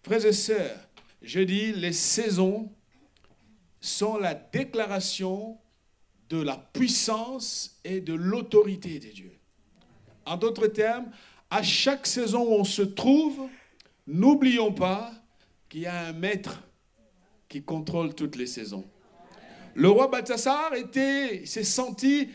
[0.03, 0.79] Frères et sœurs,
[1.23, 2.71] je dis, les saisons
[3.81, 5.57] sont la déclaration
[6.29, 9.33] de la puissance et de l'autorité de Dieu.
[10.27, 11.11] En d'autres termes,
[11.49, 13.49] à chaque saison où on se trouve,
[14.07, 15.13] n'oublions pas
[15.71, 16.63] qu'il y a un maître
[17.49, 18.85] qui contrôle toutes les saisons.
[19.75, 22.29] Le roi Balthasar était, s'est senti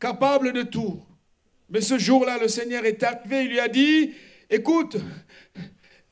[0.00, 1.00] capable de tout.
[1.70, 4.12] Mais ce jour-là, le Seigneur est arrivé, il lui a dit,
[4.50, 4.96] écoute,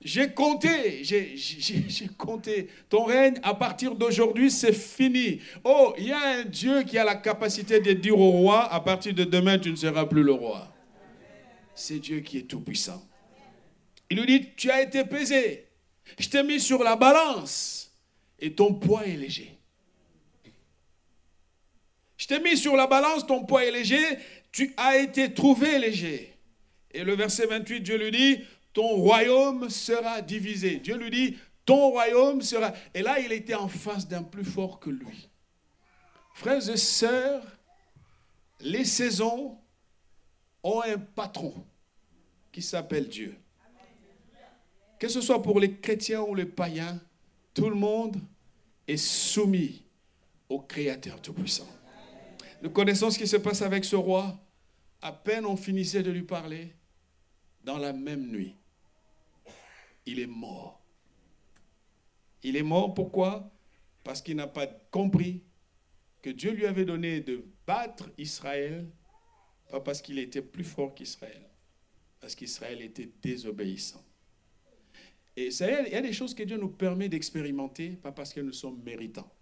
[0.00, 2.68] j'ai compté, j'ai compté.
[2.88, 5.40] Ton règne, à partir d'aujourd'hui, c'est fini.
[5.64, 8.78] Oh, il y a un Dieu qui a la capacité de dire au roi, à
[8.78, 10.72] partir de demain, tu ne seras plus le roi.
[11.74, 13.04] C'est Dieu qui est tout-puissant.
[14.10, 15.67] Il lui dit, tu as été pesé.
[16.18, 17.92] Je t'ai mis sur la balance
[18.38, 19.58] et ton poids est léger.
[22.16, 24.18] Je t'ai mis sur la balance, ton poids est léger,
[24.50, 26.34] tu as été trouvé léger.
[26.90, 30.76] Et le verset 28, Dieu lui dit, ton royaume sera divisé.
[30.76, 32.72] Dieu lui dit, ton royaume sera...
[32.94, 35.28] Et là, il était en face d'un plus fort que lui.
[36.34, 37.44] Frères et sœurs,
[38.60, 39.58] les saisons
[40.62, 41.54] ont un patron
[42.50, 43.36] qui s'appelle Dieu
[44.98, 47.00] que ce soit pour les chrétiens ou les païens,
[47.54, 48.16] tout le monde
[48.86, 49.84] est soumis
[50.48, 51.68] au Créateur Tout-Puissant.
[52.62, 54.36] Nous connaissons ce qui se passe avec ce roi.
[55.00, 56.74] À peine on finissait de lui parler,
[57.62, 58.56] dans la même nuit,
[60.06, 60.80] il est mort.
[62.42, 63.50] Il est mort pourquoi?
[64.02, 65.42] Parce qu'il n'a pas compris
[66.22, 68.88] que Dieu lui avait donné de battre Israël,
[69.70, 71.48] pas parce qu'il était plus fort qu'Israël,
[72.20, 74.04] parce qu'Israël était désobéissant.
[75.38, 78.52] Et il y a des choses que Dieu nous permet d'expérimenter, pas parce que nous
[78.52, 79.32] sommes méritants,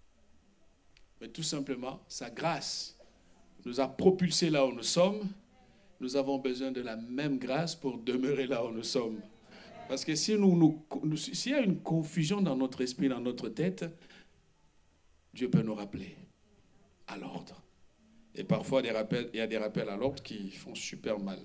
[1.23, 2.99] mais tout simplement, sa grâce
[3.65, 5.27] nous a propulsés là où nous sommes.
[5.99, 9.23] Nous avons besoin de la même grâce pour demeurer là où nous sommes.
[9.89, 10.55] Parce que si nous,
[11.03, 13.87] nous, s'il y a une confusion dans notre esprit, dans notre tête,
[15.33, 16.15] Dieu peut nous rappeler
[17.07, 17.63] à l'ordre.
[18.35, 21.39] Et parfois, il y a des rappels à l'ordre qui font super mal.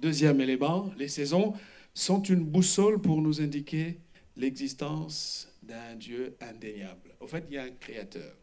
[0.00, 1.52] Deuxième élément, les saisons
[1.98, 3.98] sont une boussole pour nous indiquer
[4.36, 7.10] l'existence d'un Dieu indéniable.
[7.18, 8.36] Au fait, il y a un créateur.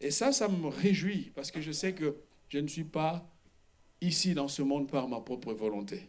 [0.00, 2.16] Et ça, ça me réjouit parce que je sais que
[2.48, 3.24] je ne suis pas
[4.00, 6.08] ici dans ce monde par ma propre volonté.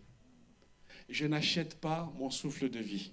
[1.09, 3.11] Je n'achète pas mon souffle de vie.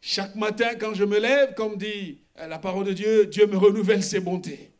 [0.00, 4.02] Chaque matin, quand je me lève, comme dit la parole de Dieu, Dieu me renouvelle
[4.02, 4.70] ses bontés.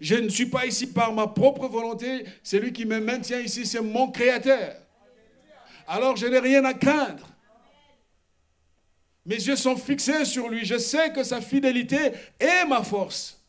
[0.00, 2.24] Je ne suis pas ici par ma propre volonté.
[2.42, 4.74] Celui qui me maintient ici, c'est mon Créateur.
[5.86, 7.28] Alors je n'ai rien à craindre.
[9.24, 10.64] Mes yeux sont fixés sur lui.
[10.64, 13.40] Je sais que sa fidélité est ma force.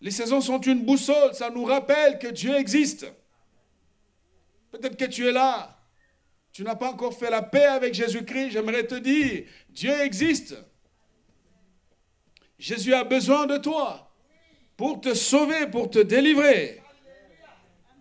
[0.00, 1.34] Les saisons sont une boussole.
[1.34, 3.06] Ça nous rappelle que Dieu existe.
[4.70, 5.78] Peut-être que tu es là.
[6.52, 8.50] Tu n'as pas encore fait la paix avec Jésus-Christ.
[8.50, 10.54] J'aimerais te dire, Dieu existe.
[12.58, 14.10] Jésus a besoin de toi
[14.76, 16.82] pour te sauver, pour te délivrer.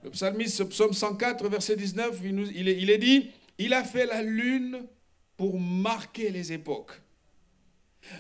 [0.03, 4.21] Le psalmiste, psaume 104, verset 19, il, est, il est dit, il a fait la
[4.21, 4.85] lune
[5.35, 6.91] pour marquer les époques.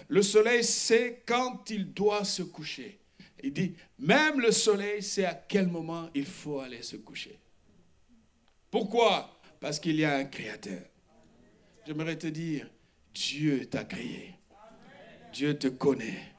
[0.07, 2.99] Le soleil sait quand il doit se coucher.
[3.43, 7.39] Il dit, même le soleil sait à quel moment il faut aller se coucher.
[8.71, 9.39] Pourquoi?
[9.59, 10.81] Parce qu'il y a un créateur.
[11.85, 12.67] J'aimerais te dire,
[13.13, 14.34] Dieu t'a créé.
[15.35, 16.31] Dieu te connaît.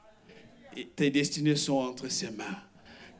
[0.75, 2.57] Et tes destinées sont entre ses mains.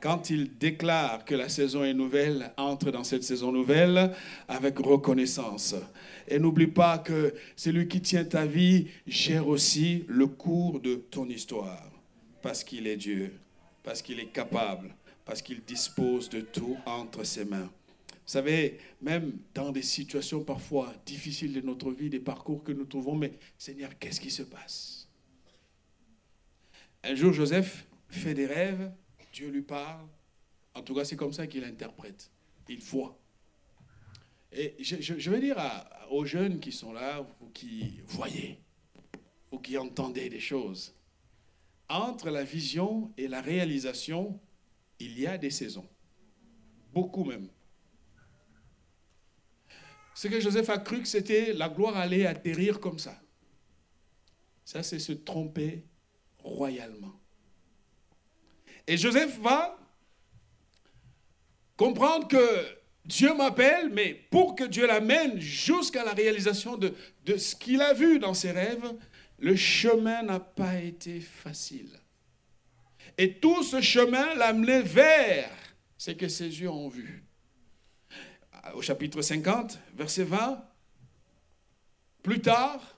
[0.02, 4.12] Quand il déclare que la saison est nouvelle, entre dans cette saison nouvelle
[4.48, 5.76] avec reconnaissance.
[6.28, 11.30] Et n'oublie pas que celui qui tient ta vie gère aussi le cours de ton
[11.30, 11.92] histoire.
[12.42, 13.34] Parce qu'il est Dieu,
[13.84, 17.70] parce qu'il est capable, parce qu'il dispose de tout entre ses mains.
[18.10, 22.86] Vous savez, même dans des situations parfois difficiles de notre vie, des parcours que nous
[22.86, 24.97] trouvons, mais Seigneur, qu'est-ce qui se passe?
[27.10, 28.92] Un jour, Joseph fait des rêves,
[29.32, 30.06] Dieu lui parle.
[30.74, 32.30] En tout cas, c'est comme ça qu'il interprète.
[32.68, 33.18] Il voit.
[34.52, 35.58] Et je, veux dire
[36.10, 38.60] aux jeunes qui sont là, ou qui voyez,
[39.52, 40.94] ou qui entendez des choses,
[41.88, 44.38] entre la vision et la réalisation,
[45.00, 45.88] il y a des saisons.
[46.92, 47.48] Beaucoup même.
[50.14, 53.18] Ce que Joseph a cru que c'était la gloire allait atterrir comme ça.
[54.66, 55.86] Ça, c'est se tromper
[56.48, 57.14] royalement.
[58.88, 59.78] Et Joseph va
[61.76, 66.94] comprendre que Dieu m'appelle, mais pour que Dieu l'amène jusqu'à la réalisation de,
[67.38, 68.94] ce qu'il a vu dans ses rêves,
[69.40, 71.92] le chemin n'a pas été facile.
[73.18, 75.50] Et tout ce chemin l'a amené vers
[75.98, 77.24] ce que ses yeux ont vu
[78.74, 80.64] au chapitre 50, verset 20,
[82.24, 82.98] plus tard,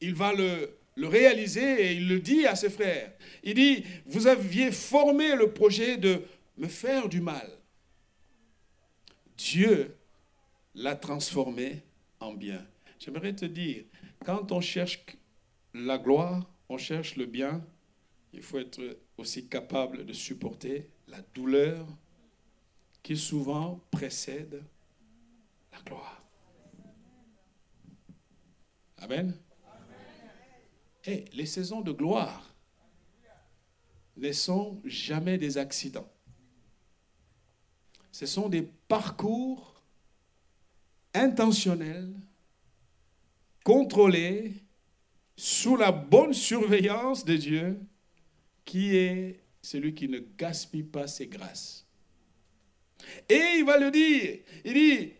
[0.00, 3.12] il va le, le réaliser et il le dit à ses frères.
[3.42, 6.22] Il dit, vous aviez formé le projet de
[6.56, 7.48] me faire du mal.
[9.36, 9.96] Dieu
[10.74, 11.82] l'a transformé
[12.18, 12.66] en bien.
[12.98, 13.84] J'aimerais te dire,
[14.24, 15.04] quand on cherche
[15.72, 17.64] la gloire, on cherche le bien,
[18.32, 21.86] il faut être aussi capable de supporter la douleur
[23.02, 24.62] qui souvent précède
[25.86, 26.22] gloire.
[28.98, 29.32] Amen.
[31.04, 32.54] Et les saisons de gloire
[34.16, 36.10] ne sont jamais des accidents.
[38.10, 39.80] Ce sont des parcours
[41.14, 42.12] intentionnels,
[43.64, 44.54] contrôlés,
[45.36, 47.80] sous la bonne surveillance de Dieu,
[48.64, 51.86] qui est celui qui ne gaspille pas ses grâces.
[53.28, 55.12] Et il va le dire, il dit,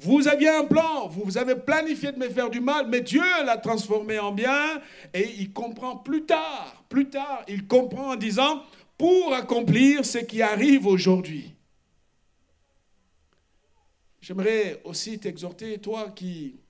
[0.00, 3.58] vous aviez un plan, vous avez planifié de me faire du mal, mais Dieu l'a
[3.58, 4.80] transformé en bien
[5.12, 8.62] et il comprend plus tard, plus tard, il comprend en disant,
[8.96, 11.54] pour accomplir ce qui arrive aujourd'hui.
[14.20, 16.60] J'aimerais aussi t'exhorter, toi qui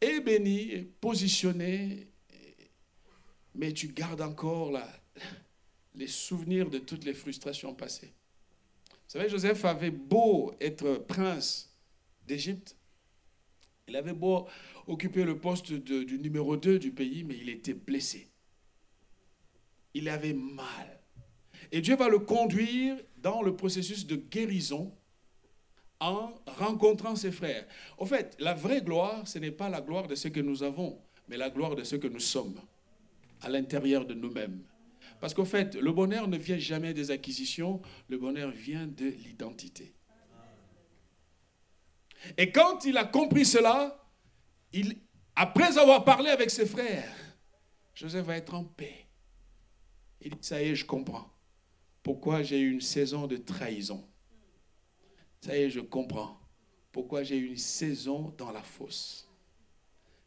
[0.00, 2.08] es béni, positionné,
[3.54, 4.72] mais tu gardes encore
[5.94, 8.12] les souvenirs de toutes les frustrations passées.
[8.90, 11.67] Vous savez, Joseph avait beau être prince
[12.28, 12.76] d'Égypte.
[13.88, 14.46] Il avait beau
[14.86, 18.30] occuper le poste du numéro 2 du pays, mais il était blessé.
[19.94, 21.00] Il avait mal.
[21.72, 24.94] Et Dieu va le conduire dans le processus de guérison
[26.00, 27.66] en rencontrant ses frères.
[27.96, 31.00] Au fait, la vraie gloire, ce n'est pas la gloire de ce que nous avons,
[31.28, 32.60] mais la gloire de ce que nous sommes
[33.40, 34.62] à l'intérieur de nous-mêmes.
[35.20, 39.94] Parce qu'au fait, le bonheur ne vient jamais des acquisitions, le bonheur vient de l'identité.
[42.36, 44.04] Et quand il a compris cela,
[45.34, 47.14] après avoir parlé avec ses frères,
[47.94, 49.06] Joseph va être en paix.
[50.20, 51.32] Il dit, ça y est, je comprends.
[52.02, 54.04] Pourquoi j'ai eu une saison de trahison.
[55.40, 56.38] Ça y est, je comprends.
[56.90, 59.28] Pourquoi j'ai eu une saison dans la fosse.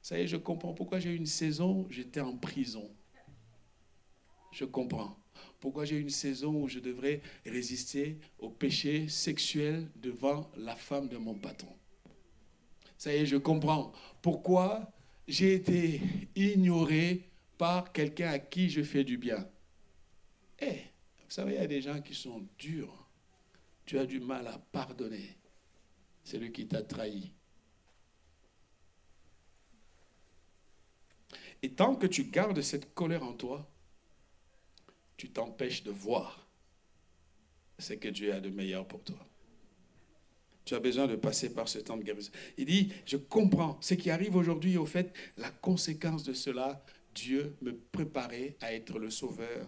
[0.01, 0.73] Ça y est, je comprends.
[0.73, 2.89] Pourquoi j'ai eu une saison, j'étais en prison.
[4.51, 5.17] Je comprends.
[5.60, 11.08] Pourquoi j'ai eu une saison où je devrais résister au péché sexuel devant la femme
[11.08, 11.75] de mon patron.
[13.02, 14.92] Ça y est, je comprends pourquoi
[15.28, 16.02] j'ai été
[16.36, 19.50] ignoré par quelqu'un à qui je fais du bien.
[20.60, 20.84] Eh,
[21.23, 23.10] vous savez, il y a des gens qui sont durs.
[23.86, 25.36] Tu as du mal à pardonner
[26.23, 27.32] celui qui t'a trahi.
[31.63, 33.67] Et tant que tu gardes cette colère en toi,
[35.17, 36.48] tu t'empêches de voir
[37.80, 39.31] ce que Dieu a de meilleur pour toi.
[40.66, 42.32] Tu as besoin de passer par ce temps de guérison.
[42.58, 46.84] Il dit, je comprends ce qui arrive aujourd'hui, au fait, la conséquence de cela,
[47.16, 49.68] Dieu me préparait à être le sauveur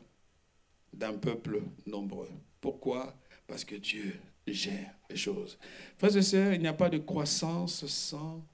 [0.94, 2.30] d'un peuple nombreux.
[2.62, 3.16] Pourquoi?
[3.48, 4.14] Parce que Dieu
[4.48, 5.58] gère les choses.
[5.98, 8.46] Frères et sœurs, il n'y a pas de croissance sans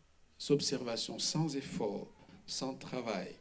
[0.50, 2.08] observation, sans effort,
[2.48, 3.36] sans travail.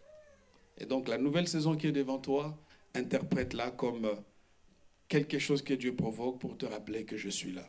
[0.77, 2.59] Et donc la nouvelle saison qui est devant toi,
[2.95, 4.11] interprète-la comme
[5.09, 7.69] quelque chose que Dieu provoque pour te rappeler que je suis là.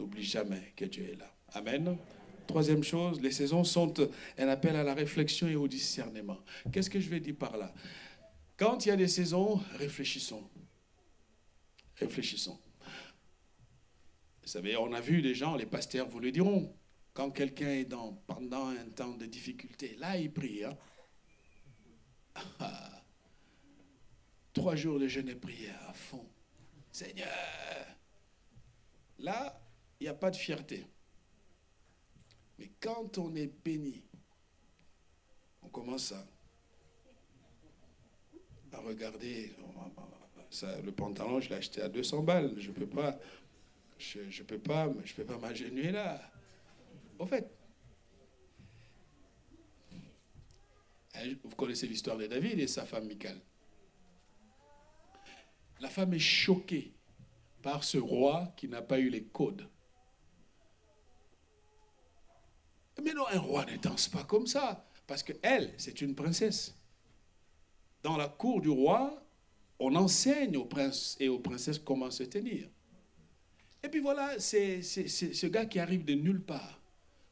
[0.00, 1.30] N'oublie jamais que Dieu est là.
[1.52, 1.98] Amen.
[2.46, 3.92] Troisième chose, les saisons sont
[4.38, 6.38] un appel à la réflexion et au discernement.
[6.72, 7.74] Qu'est-ce que je vais dire par là?
[8.56, 10.48] Quand il y a des saisons, réfléchissons.
[11.96, 12.58] Réfléchissons.
[14.42, 16.74] Vous savez, on a vu des gens, les pasteurs vous le diront,
[17.12, 20.64] quand quelqu'un est dans, pendant un temps de difficulté, là il prie.
[20.64, 20.78] Hein.
[24.54, 26.26] Trois jours de jeûne et prière à fond.
[26.90, 27.28] Seigneur,
[29.18, 29.60] là,
[30.00, 30.86] il n'y a pas de fierté.
[32.58, 34.02] Mais quand on est béni,
[35.62, 36.26] on commence à,
[38.78, 39.52] regarder.
[40.82, 42.54] le pantalon, je l'ai acheté à 200 balles.
[42.58, 43.18] Je ne peux pas,
[43.98, 46.20] je, peux pas, je peux pas m'agenouiller là.
[47.18, 47.50] Au fait,
[51.14, 53.38] hein, vous connaissez l'histoire de David et sa femme Michal.
[55.80, 56.94] La femme est choquée
[57.62, 59.68] par ce roi qui n'a pas eu les codes.
[63.02, 66.74] Mais non, un roi ne danse pas comme ça, parce qu'elle, c'est une princesse.
[68.02, 69.22] Dans la cour du roi,
[69.78, 72.68] on enseigne aux princes et aux princesses comment se tenir.
[73.82, 76.80] Et puis voilà, c'est ce gars qui arrive de nulle part.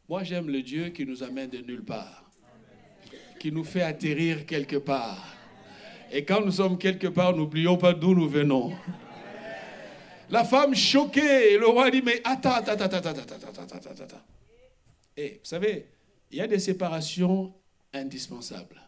[0.08, 2.24] Moi, j'aime le Dieu qui nous amène de nulle part,
[3.38, 5.36] qui nous fait atterrir quelque part.
[6.10, 8.72] Et quand nous sommes quelque part, n'oublions pas d'où nous venons.
[10.30, 14.22] La femme choquée, le roi dit, mais attends, attends, attends, attends, attends, attends, attends, attends.
[15.18, 15.90] Et vous savez,
[16.30, 17.52] il y a des séparations
[17.92, 18.80] indispensables.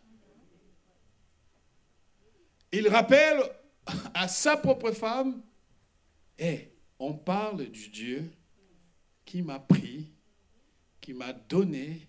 [2.70, 3.42] Il rappelle
[4.14, 5.42] à sa propre femme,
[6.38, 6.70] et
[7.00, 8.30] on parle du Dieu
[9.24, 10.12] qui m'a pris,
[11.00, 12.06] qui m'a donné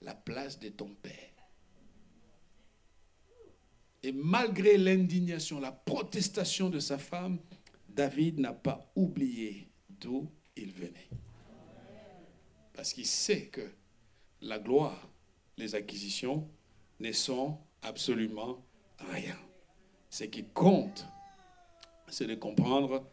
[0.00, 1.12] la place de ton père.
[4.02, 7.38] Et malgré l'indignation, la protestation de sa femme,
[7.88, 11.08] David n'a pas oublié d'où il venait.
[12.74, 13.62] Parce qu'il sait que
[14.40, 15.08] la gloire,
[15.56, 16.48] les acquisitions
[17.00, 18.64] ne sont absolument
[19.10, 19.38] rien.
[20.10, 21.06] Ce qui compte,
[22.08, 23.10] c'est de comprendre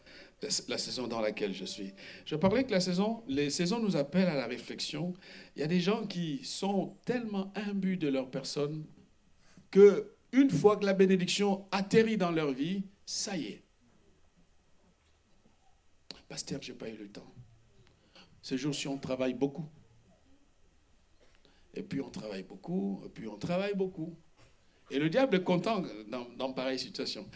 [0.68, 1.92] la saison dans laquelle je suis.
[2.24, 5.12] Je parlais que la saison, les saisons nous appellent à la réflexion.
[5.56, 8.84] Il y a des gens qui sont tellement imbus de leur personne
[9.70, 13.64] que une fois que la bénédiction atterrit dans leur vie, ça y est.
[16.28, 17.34] Pasteur, je n'ai pas eu le temps.
[18.42, 19.66] Ces jours-ci, on travaille beaucoup.
[21.74, 24.16] Et puis on travaille beaucoup, et puis on travaille beaucoup.
[24.90, 27.28] Et le diable est content dans, pareille situation.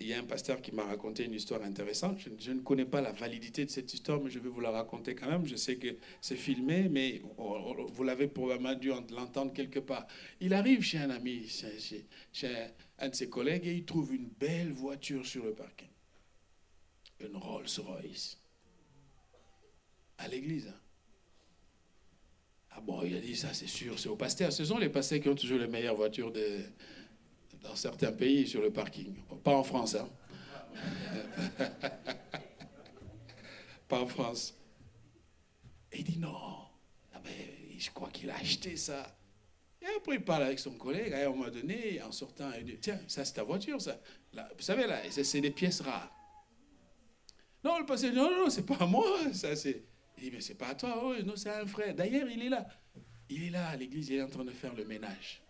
[0.00, 2.18] Il y a un pasteur qui m'a raconté une histoire intéressante.
[2.38, 5.14] Je, ne connais pas la validité de cette histoire, mais je vais vous la raconter
[5.14, 5.46] quand même.
[5.46, 10.08] Je sais que c'est filmé, mais vous l'avez probablement dû l'entendre quelque part.
[10.40, 12.66] Il arrive chez un ami, chez, chez
[12.98, 15.88] un de ses collègues, et il trouve une belle voiture sur le parking.
[17.20, 18.36] Une Rolls-Royce.
[20.18, 20.68] À l'église.
[20.68, 20.80] Hein.
[22.70, 24.52] Ah bon, il a dit ça, c'est sûr, c'est aux pasteurs.
[24.52, 26.32] Ce sont les pasteurs qui ont toujours les meilleures voitures
[27.62, 29.14] dans certains pays sur le parking.
[29.42, 30.08] Pas en France, hein.
[33.88, 34.54] Pas en France.
[35.92, 36.66] Et il dit non,
[37.14, 37.32] ben,
[37.78, 39.16] je crois qu'il a acheté ça.
[39.80, 41.12] Et après, il parle avec son collègue.
[41.12, 44.00] À un moment donné, en sortant, il dit Tiens, ça, c'est ta voiture, ça.
[44.32, 46.10] Vous savez, là, c'est des pièces rares.
[47.62, 49.04] Non, le pasteur dit Non, non, c'est pas moi.
[49.32, 49.84] Ça, c'est.
[50.16, 51.00] Il dit Mais c'est pas à toi.
[51.02, 51.94] Oh, non, c'est un frère.
[51.94, 52.66] D'ailleurs, il est là.
[53.28, 55.42] Il est là à l'église, il est en train de faire le ménage.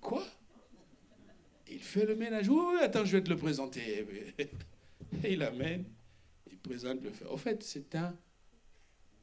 [0.00, 0.26] Quoi?
[1.68, 2.48] Il fait le ménage.
[2.48, 4.06] Oui, attends, je vais te le présenter.
[5.24, 5.84] Et il l'amène,
[6.50, 7.26] il présente le fait.
[7.26, 8.16] Au fait, c'est un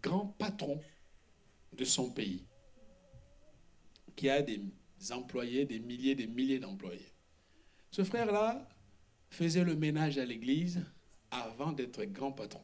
[0.01, 0.79] grand patron
[1.73, 2.45] de son pays
[4.15, 4.61] qui a des
[5.11, 7.11] employés, des milliers, des milliers d'employés.
[7.91, 8.67] Ce frère-là
[9.29, 10.83] faisait le ménage à l'église
[11.31, 12.61] avant d'être grand patron.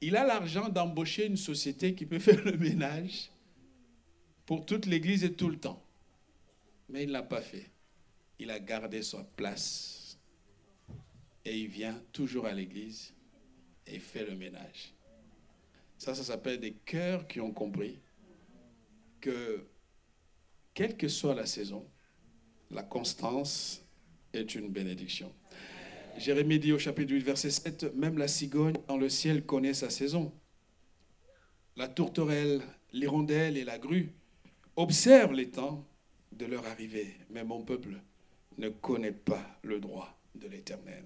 [0.00, 3.30] Il a l'argent d'embaucher une société qui peut faire le ménage
[4.46, 5.82] pour toute l'Église et tout le temps.
[6.88, 7.70] Mais il ne l'a pas fait.
[8.38, 10.18] Il a gardé sa place.
[11.44, 13.14] Et il vient toujours à l'Église
[13.86, 14.92] et fait le ménage.
[15.98, 18.00] Ça, ça s'appelle des cœurs qui ont compris
[19.20, 19.64] que,
[20.74, 21.88] quelle que soit la saison,
[22.70, 23.81] la constance
[24.32, 25.32] est une bénédiction.
[26.18, 29.90] Jérémie dit au chapitre 8, verset 7, même la cigogne dans le ciel connaît sa
[29.90, 30.32] saison.
[31.76, 32.60] La tourterelle,
[32.92, 34.12] l'hirondelle et la grue
[34.76, 35.86] observe les temps
[36.32, 38.00] de leur arrivée, mais mon peuple
[38.58, 41.04] ne connaît pas le droit de l'Éternel.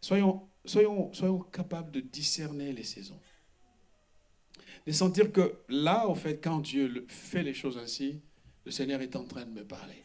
[0.00, 3.20] Soyons, soyons, soyons capables de discerner les saisons.
[4.86, 8.20] De sentir que là, en fait, quand Dieu fait les choses ainsi,
[8.64, 10.03] le Seigneur est en train de me parler.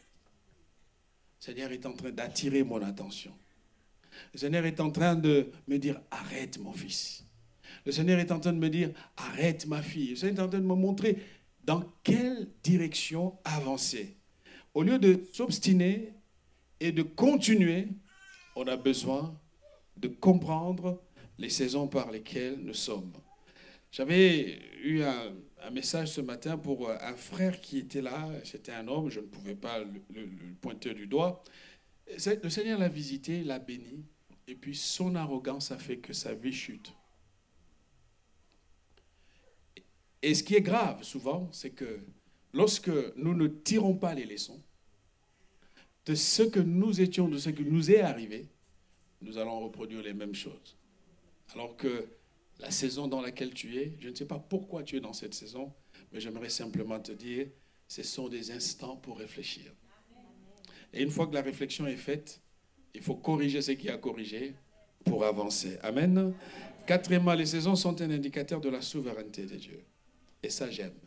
[1.40, 3.32] Le Seigneur est en train d'attirer mon attention.
[4.34, 7.24] Le Seigneur est en train de me dire, arrête mon fils.
[7.86, 10.10] Le Seigneur est en train de me dire, arrête ma fille.
[10.10, 11.16] Le Seigneur est en train de me montrer
[11.64, 14.16] dans quelle direction avancer.
[14.74, 16.12] Au lieu de s'obstiner
[16.78, 17.88] et de continuer,
[18.54, 19.34] on a besoin
[19.96, 21.02] de comprendre
[21.38, 23.12] les saisons par lesquelles nous sommes.
[23.90, 25.32] J'avais eu un,
[25.70, 29.54] message ce matin pour un frère qui était là, c'était un homme, je ne pouvais
[29.54, 31.42] pas le, le pointer du doigt.
[32.06, 34.04] Le Seigneur l'a visité, l'a béni,
[34.48, 36.92] et puis son arrogance a fait que sa vie chute.
[40.22, 42.00] Et ce qui est grave souvent, c'est que
[42.52, 44.60] lorsque nous ne tirons pas les leçons
[46.06, 48.48] de ce que nous étions, de ce qui nous est arrivé,
[49.22, 50.76] nous allons reproduire les mêmes choses.
[51.54, 52.06] Alors que
[52.60, 55.34] la saison dans laquelle tu es, je ne sais pas pourquoi tu es dans cette
[55.34, 55.72] saison,
[56.12, 57.48] mais j'aimerais simplement te dire,
[57.88, 59.72] ce sont des instants pour réfléchir.
[60.92, 62.40] Et une fois que la réflexion est faite,
[62.94, 64.54] il faut corriger ce qui a corrigé
[65.04, 65.78] pour avancer.
[65.82, 66.34] Amen.
[66.86, 69.84] Quatrièmement, les saisons sont un indicateur de la souveraineté de Dieu.
[70.42, 70.98] Et ça, j'aime.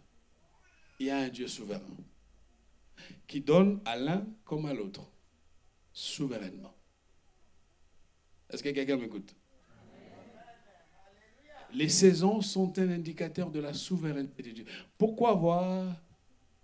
[1.00, 1.82] Il y a un Dieu souverain
[3.28, 5.02] qui donne à l'un comme à l'autre,
[5.92, 6.74] souverainement.
[8.50, 9.36] Est-ce que quelqu'un m'écoute?
[11.74, 14.66] Les saisons sont un indicateur de la souveraineté de Dieu.
[14.98, 15.96] Pourquoi avoir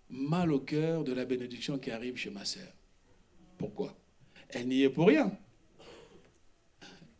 [0.09, 2.71] mal au cœur de la bénédiction qui arrive chez ma sœur?
[3.57, 3.95] Pourquoi?
[4.49, 5.31] Elle n'y est pour rien.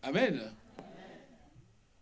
[0.01, 0.53] Amen.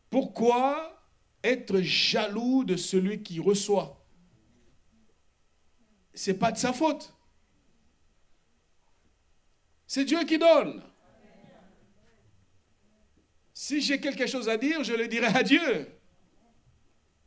[0.09, 1.01] Pourquoi
[1.43, 3.97] être jaloux de celui qui reçoit?
[6.13, 7.13] Ce n'est pas de sa faute.
[9.85, 10.81] C'est Dieu qui donne.
[13.59, 15.87] Si j'ai quelque chose à dire, je le dirai à Dieu.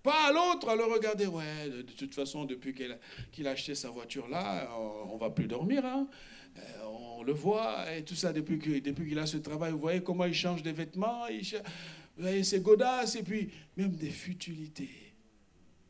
[0.00, 1.26] Pas à l'autre, à le regarder.
[1.26, 5.48] Ouais, de, toute façon, depuis qu'il a, acheté sa voiture là, on, ne va plus
[5.48, 5.84] dormir.
[5.84, 6.08] Hein.
[6.56, 10.24] Euh, on le voit, et tout ça, depuis qu'il a ce travail, vous voyez comment
[10.24, 11.26] il change des vêtements.
[11.26, 15.12] Il, vous voyez, c'est godasses et puis même des futilités.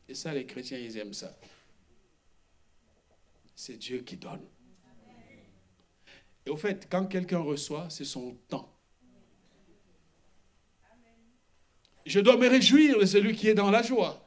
[0.09, 1.37] Et ça, les chrétiens, ils aiment ça.
[3.55, 4.41] C'est Dieu qui donne.
[6.47, 8.75] Et au fait, quand quelqu'un reçoit, c'est son temps.
[12.11, 14.21] Je dois me réjouir de celui qui est dans la joie.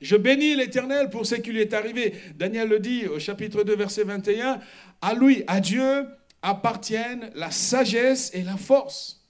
[0.00, 2.14] Je bénis l'Éternel pour ce qui lui est arrivé.
[2.36, 4.60] Daniel le dit au chapitre 2, verset 21.
[5.02, 6.06] À lui, à Dieu,
[6.40, 9.23] appartiennent la sagesse et la force.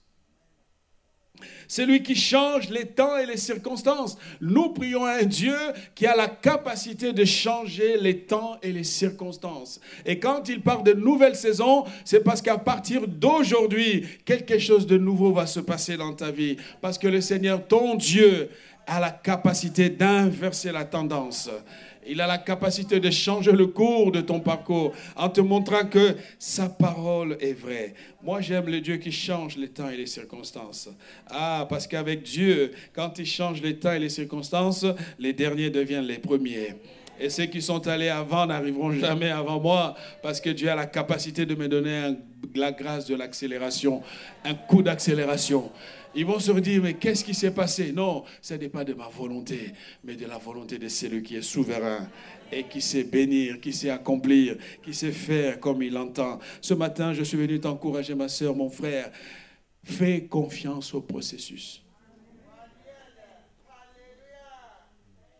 [1.67, 4.17] C'est lui qui change les temps et les circonstances.
[4.41, 5.57] Nous prions un Dieu
[5.93, 9.79] qui a la capacité de changer les temps et les circonstances.
[10.05, 14.97] Et quand il parle de nouvelles saisons, c'est parce qu'à partir d'aujourd'hui, quelque chose de
[14.97, 16.57] nouveau va se passer dans ta vie.
[16.81, 18.49] Parce que le Seigneur, ton Dieu,
[18.87, 21.49] a la capacité d'inverser la tendance.
[22.07, 26.15] Il a la capacité de changer le cours de ton parcours en te montrant que
[26.37, 27.93] sa parole est vraie.
[28.23, 30.89] Moi, j'aime le Dieu qui change les temps et les circonstances.
[31.29, 34.85] Ah, parce qu'avec Dieu, quand il change les temps et les circonstances,
[35.17, 36.75] les derniers deviennent les premiers.
[37.19, 40.85] Et ceux qui sont allés avant n'arriveront jamais avant moi, parce que Dieu a la
[40.85, 42.15] capacité de me donner
[42.53, 44.01] la grâce de l'accélération,
[44.43, 45.71] un coup d'accélération.
[46.15, 47.91] Ils vont se dire, mais qu'est-ce qui s'est passé?
[47.91, 51.41] Non, ce n'est pas de ma volonté, mais de la volonté de celui qui est
[51.41, 52.09] souverain
[52.51, 56.39] et qui sait bénir, qui sait accomplir, qui sait faire comme il entend.
[56.61, 59.11] Ce matin, je suis venu t'encourager, ma soeur, mon frère.
[59.83, 61.83] Fais confiance au processus.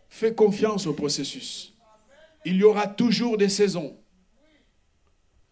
[0.09, 1.73] Fais confiance au processus.
[2.43, 3.97] Il y aura toujours des saisons.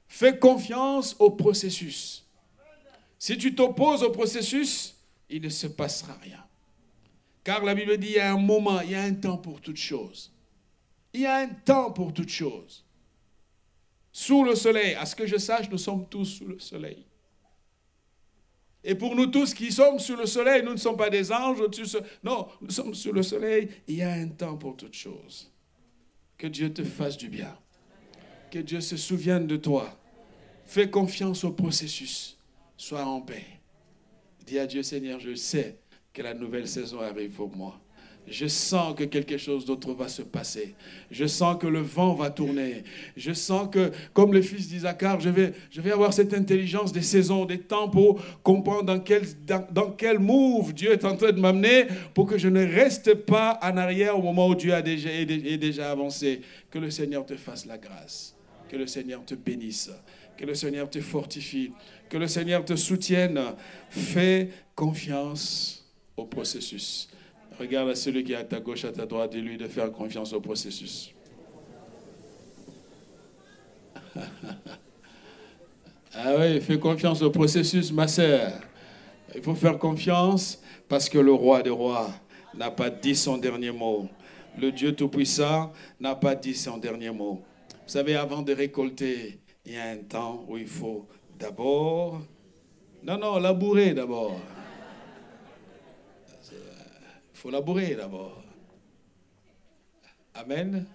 [0.08, 2.26] Fais confiance au processus.
[3.18, 4.96] Si tu t'opposes au processus,
[5.34, 6.44] il ne se passera rien.
[7.44, 9.60] Car la Bible dit, il y a un moment, il y a un temps pour
[9.60, 10.32] toute chose.
[11.12, 12.86] Il y a un temps pour toute chose.
[14.12, 17.04] Sous le soleil, à ce que je sache, nous sommes tous sous le soleil.
[18.84, 21.64] Et pour nous tous qui sommes sous le soleil, nous ne sommes pas des anges.
[22.24, 23.70] Non, nous sommes sous le soleil.
[23.88, 25.52] Il y a un temps pour toute chose.
[26.38, 27.58] Que Dieu te fasse du bien.
[28.52, 29.98] Que Dieu se souvienne de toi.
[30.66, 32.38] Fais confiance au processus.
[32.78, 33.63] Sois en paix.
[34.46, 35.78] Dis à Dieu, Seigneur, je sais
[36.14, 37.80] que la nouvelle saison arrive pour moi.
[38.28, 40.76] Je sens que quelque chose d'autre va se passer.
[41.12, 42.84] Je sens que le vent va tourner.
[43.18, 47.60] Je sens que, comme le fils d'Isaacar, je vais, avoir cette intelligence des saisons, des
[47.60, 49.66] temps pour comprendre dans quel, dans,
[50.20, 54.18] move Dieu est en train de m'amener pour que je ne reste pas en arrière
[54.18, 56.42] au moment où Dieu a est déjà avancé.
[56.72, 58.36] Que le Seigneur te fasse la grâce.
[58.70, 59.92] Que le Seigneur te bénisse.
[60.38, 61.72] Que le Seigneur te fortifie.
[62.14, 63.42] Que le Seigneur te soutienne.
[63.90, 65.84] Fais confiance
[66.16, 67.10] au processus.
[67.60, 70.32] Regarde à celui qui est à ta gauche, à ta droite, dis-lui de faire confiance
[70.32, 71.12] au processus.
[76.16, 78.62] Ah oui, fais confiance au processus, ma sœur.
[79.34, 82.12] Il faut faire confiance parce que le roi des rois
[82.54, 84.08] n'a pas dit son dernier mot.
[84.62, 87.42] Le Dieu Tout-Puissant n'a pas dit son dernier mot.
[87.72, 91.08] Vous savez, avant de récolter, il y a un temps où il faut
[91.38, 92.22] d'abord...
[93.04, 94.40] Non, non, labourer d'abord.
[96.52, 98.42] Il faut labourer d'abord.
[100.34, 100.86] Amen.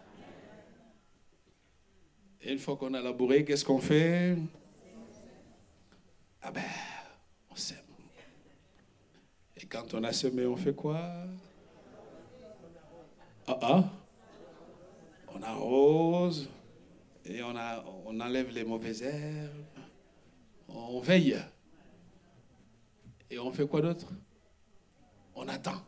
[2.41, 4.36] Et une fois qu'on a labouré, qu'est-ce qu'on fait?
[6.41, 6.62] Ah ben,
[7.51, 7.76] on sème.
[9.57, 10.99] Et quand on a semé, on fait quoi?
[13.47, 13.84] Ah ah
[15.34, 16.49] On arrose
[17.26, 17.55] et on,
[18.07, 19.68] on enlève les mauvaises herbes.
[20.69, 21.37] On veille.
[23.31, 24.07] Et on fait quoi d'autre?
[25.35, 25.83] On attend.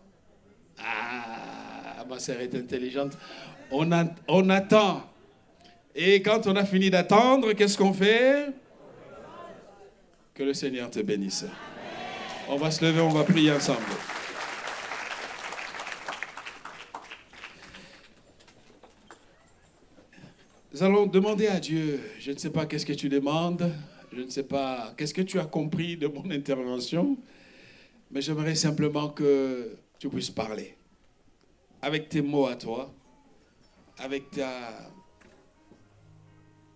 [0.78, 3.16] Ah, ma sœur est intelligente.
[3.70, 3.90] On,
[4.50, 5.02] attend.
[5.94, 8.48] Et quand on a fini d'attendre, qu'est-ce qu'on fait?
[10.34, 11.44] Que le Seigneur te bénisse.
[12.48, 13.78] On va se lever, on va prier ensemble.
[20.72, 23.70] Nous allons demander à Dieu, je ne sais pas qu'est-ce que tu demandes,
[24.12, 27.16] je ne sais pas qu'est-ce que tu as compris de mon intervention,
[28.10, 30.76] mais j'aimerais simplement que tu puisses parler
[31.82, 32.92] avec tes mots à toi,
[33.98, 34.90] avec ta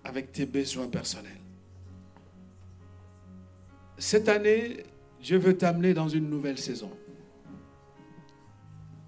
[0.04, 1.40] avec tes besoins personnels.
[3.96, 4.84] Cette année,
[5.22, 6.90] Dieu veut t'amener dans une nouvelle saison.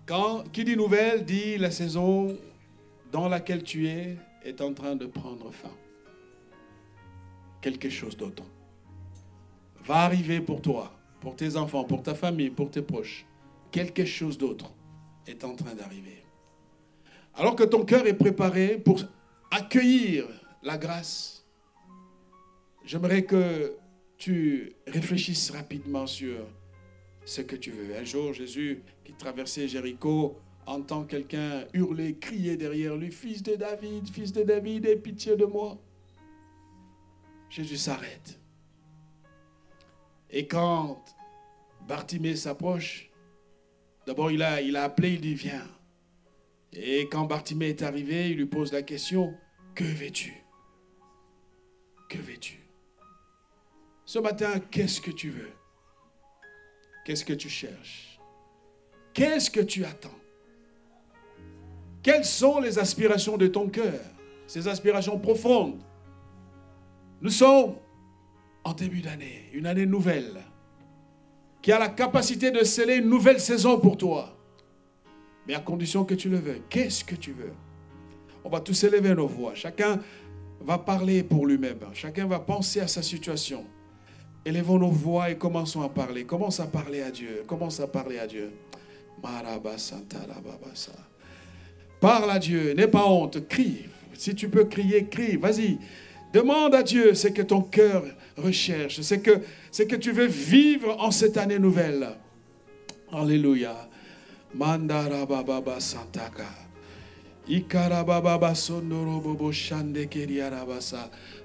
[0.07, 2.39] Quand, qui dit nouvelle dit la saison
[3.12, 5.70] dans laquelle tu es est en train de prendre fin.
[7.67, 8.45] Quelque chose d'autre
[9.85, 13.27] va arriver pour toi, pour tes enfants, pour ta famille, pour tes proches.
[13.73, 14.73] Quelque chose d'autre
[15.27, 16.23] est en train d'arriver.
[17.35, 19.01] Alors que ton cœur est préparé pour
[19.51, 20.29] accueillir
[20.62, 21.45] la grâce,
[22.85, 23.75] j'aimerais que
[24.17, 26.47] tu réfléchisses rapidement sur
[27.25, 27.97] ce que tu veux.
[27.97, 30.37] Un jour, Jésus, qui traversait Jéricho,
[30.67, 35.47] entend quelqu'un hurler, crier derrière lui, Fils de David, fils de David, aie pitié de
[35.47, 35.77] moi.
[37.51, 38.39] Jésus s'arrête.
[40.31, 41.05] Et quand
[41.87, 43.11] Bartimée s'approche,
[44.07, 45.69] d'abord il a, appelé, il dit Viens.
[46.73, 49.35] Et quand Bartimée est arrivé, il lui pose la question
[49.75, 50.35] Que veux-tu?
[52.09, 52.61] Que veux-tu?
[54.05, 55.53] Ce matin, qu'est-ce que tu veux?
[57.05, 58.21] Qu'est-ce que tu cherches?
[59.15, 60.19] Qu'est-ce que tu attends?
[62.03, 64.01] Quelles sont les aspirations de ton cœur?
[64.47, 65.83] Ces aspirations profondes.
[67.21, 67.77] Nous sommes
[68.64, 70.43] en début d'année, une année nouvelle,
[71.62, 74.37] qui a la capacité de sceller une nouvelle saison pour toi.
[75.47, 76.62] Mais à condition que tu le veuilles.
[76.69, 77.53] Qu'est-ce que tu veux?
[78.45, 79.55] On va tous élever nos voix.
[79.55, 80.01] Chacun
[80.61, 81.79] va parler pour lui-même.
[81.93, 83.64] Chacun va penser à sa situation.
[84.45, 86.25] Élevons nos voix et commençons à parler.
[86.25, 87.43] Commence à parler à Dieu.
[87.47, 88.53] Commence à parler à Dieu.
[92.01, 92.73] Parle à Dieu.
[92.75, 93.49] N'aie pas honte.
[93.49, 93.87] Crie.
[94.12, 95.37] Si tu peux crier, crie.
[95.37, 95.79] Vas-y.
[96.37, 98.03] Demande à Dieu ce que ton cœur
[98.37, 99.01] recherche.
[99.01, 102.09] Ce que, tu veux vivre en cette année nouvelle.
[103.11, 103.74] Alléluia.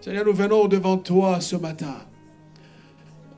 [0.02, 1.96] Seigneur, nous venons devant toi ce matin.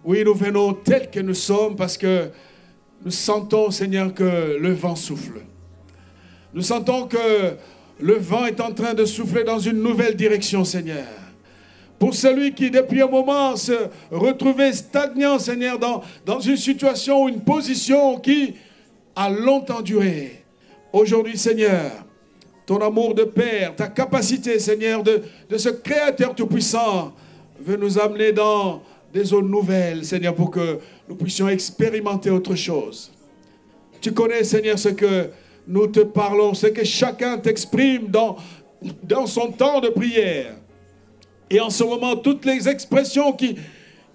[0.03, 2.31] Oui, nous venons tels que nous sommes parce que
[3.05, 5.41] nous sentons, Seigneur, que le vent souffle.
[6.55, 7.57] Nous sentons que
[7.99, 11.22] le vent est en train de souffler dans une nouvelle direction, Seigneur.
[12.03, 17.39] Pour celui qui, depuis un moment, se retrouvait stagnant, Seigneur, dans, une situation ou une
[17.39, 18.55] position qui
[19.15, 20.43] a longtemps duré.
[20.91, 21.91] Aujourd'hui, Seigneur,
[22.65, 27.13] ton amour de Père, ta capacité, Seigneur, de, de ce Créateur Tout-Puissant,
[27.61, 28.83] veut nous amener dans
[29.13, 33.13] des zones nouvelles, Seigneur, pour que nous puissions expérimenter autre chose.
[34.01, 35.29] Tu connais, Seigneur, ce que
[35.65, 40.55] nous te parlons, ce que chacun t'exprime dans son temps de prière.
[41.49, 43.55] Et en ce moment, toutes les expressions qui,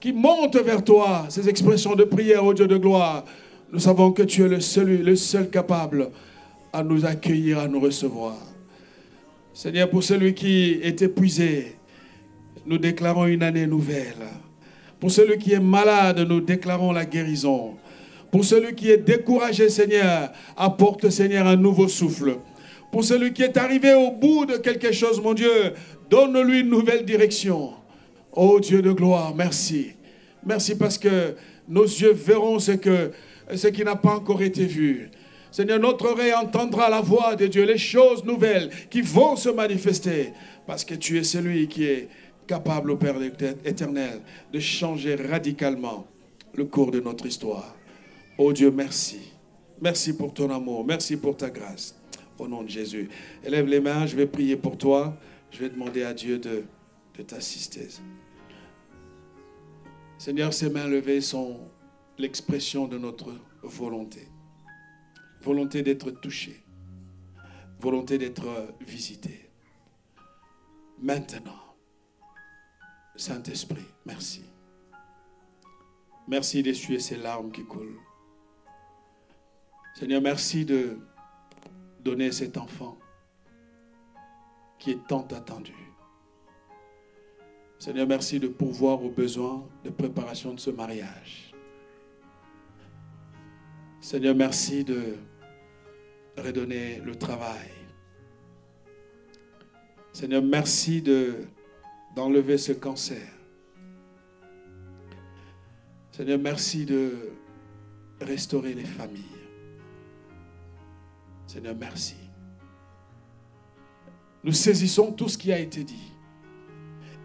[0.01, 3.25] qui montent vers toi, ces expressions de prière au Dieu de gloire,
[3.73, 6.11] nous savons que tu es le seul, le seul capable
[6.73, 8.37] à nous accueillir, à nous recevoir.
[9.53, 11.77] Seigneur, pour celui qui est épuisé,
[12.67, 14.27] nous déclarons une année nouvelle.
[15.01, 17.75] Pour celui qui est malade, nous déclarons la guérison.
[18.31, 22.37] Pour celui qui est découragé, Seigneur, apporte, Seigneur, un nouveau souffle.
[22.93, 25.73] Pour celui qui est arrivé au bout de quelque chose, mon Dieu,
[26.09, 27.73] donne-lui une nouvelle direction.
[28.33, 29.93] Oh Dieu de gloire, merci.
[30.45, 31.35] Merci parce que
[31.69, 33.13] nos yeux verront ce, que,
[33.73, 35.11] qui n'a pas encore été vu.
[35.51, 40.33] Seigneur, notre oreille entendra la voix de Dieu, les choses nouvelles qui vont se manifester,
[40.67, 42.09] parce que tu es celui qui est
[42.47, 43.17] capable, Père
[43.65, 44.21] éternel,
[44.53, 46.07] de changer radicalement
[46.55, 47.75] le cours de notre histoire.
[48.37, 49.33] Oh Dieu, merci.
[49.81, 50.85] Merci pour ton amour.
[50.85, 51.95] Merci pour ta grâce.
[52.39, 53.09] Au nom de Jésus.
[53.45, 55.17] Élève les mains, je vais prier pour toi.
[55.51, 56.65] Je vais demander à Dieu de,
[57.27, 57.89] t'assister.
[60.19, 61.59] Seigneur, ces mains levées sont
[62.17, 63.33] l'expression de notre
[63.63, 64.29] volonté.
[65.41, 66.63] Volonté d'être touché.
[67.81, 69.51] Volonté d'être visité.
[71.01, 71.77] Maintenant,
[73.17, 74.45] Saint-Esprit, merci.
[76.29, 77.99] Merci d'essuyer ces larmes qui coulent.
[79.95, 80.99] Seigneur, merci de
[82.01, 82.97] donner cet enfant
[84.79, 85.75] qui est tant attendu.
[87.79, 91.53] Seigneur, merci de pourvoir aux besoins de préparation de ce mariage.
[94.01, 95.17] Seigneur, merci de
[96.37, 97.71] redonner le travail.
[100.13, 101.35] Seigneur, merci de,
[102.17, 103.29] d'enlever ce cancer.
[106.11, 107.13] Seigneur, merci de
[108.21, 109.23] restaurer les familles.
[111.47, 112.28] Seigneur, merci.
[114.49, 116.11] Nous saisissons tout ce qui a été dit.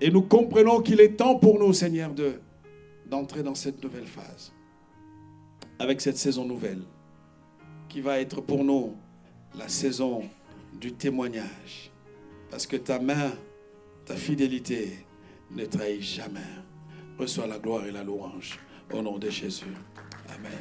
[0.01, 2.33] Et nous comprenons qu'il est temps pour nous, Seigneur, de,
[3.09, 4.51] d'entrer dans cette nouvelle phase.
[5.79, 6.81] Avec cette saison nouvelle.
[7.87, 8.97] Qui va être pour nous
[9.57, 10.23] la saison
[10.77, 11.91] du témoignage.
[12.51, 13.31] Parce que ta main,
[14.03, 15.05] ta fidélité
[15.49, 16.41] ne trahit jamais.
[17.17, 18.59] Reçois la gloire et la louange.
[18.93, 19.73] Au nom de Jésus.
[20.27, 20.51] Amen.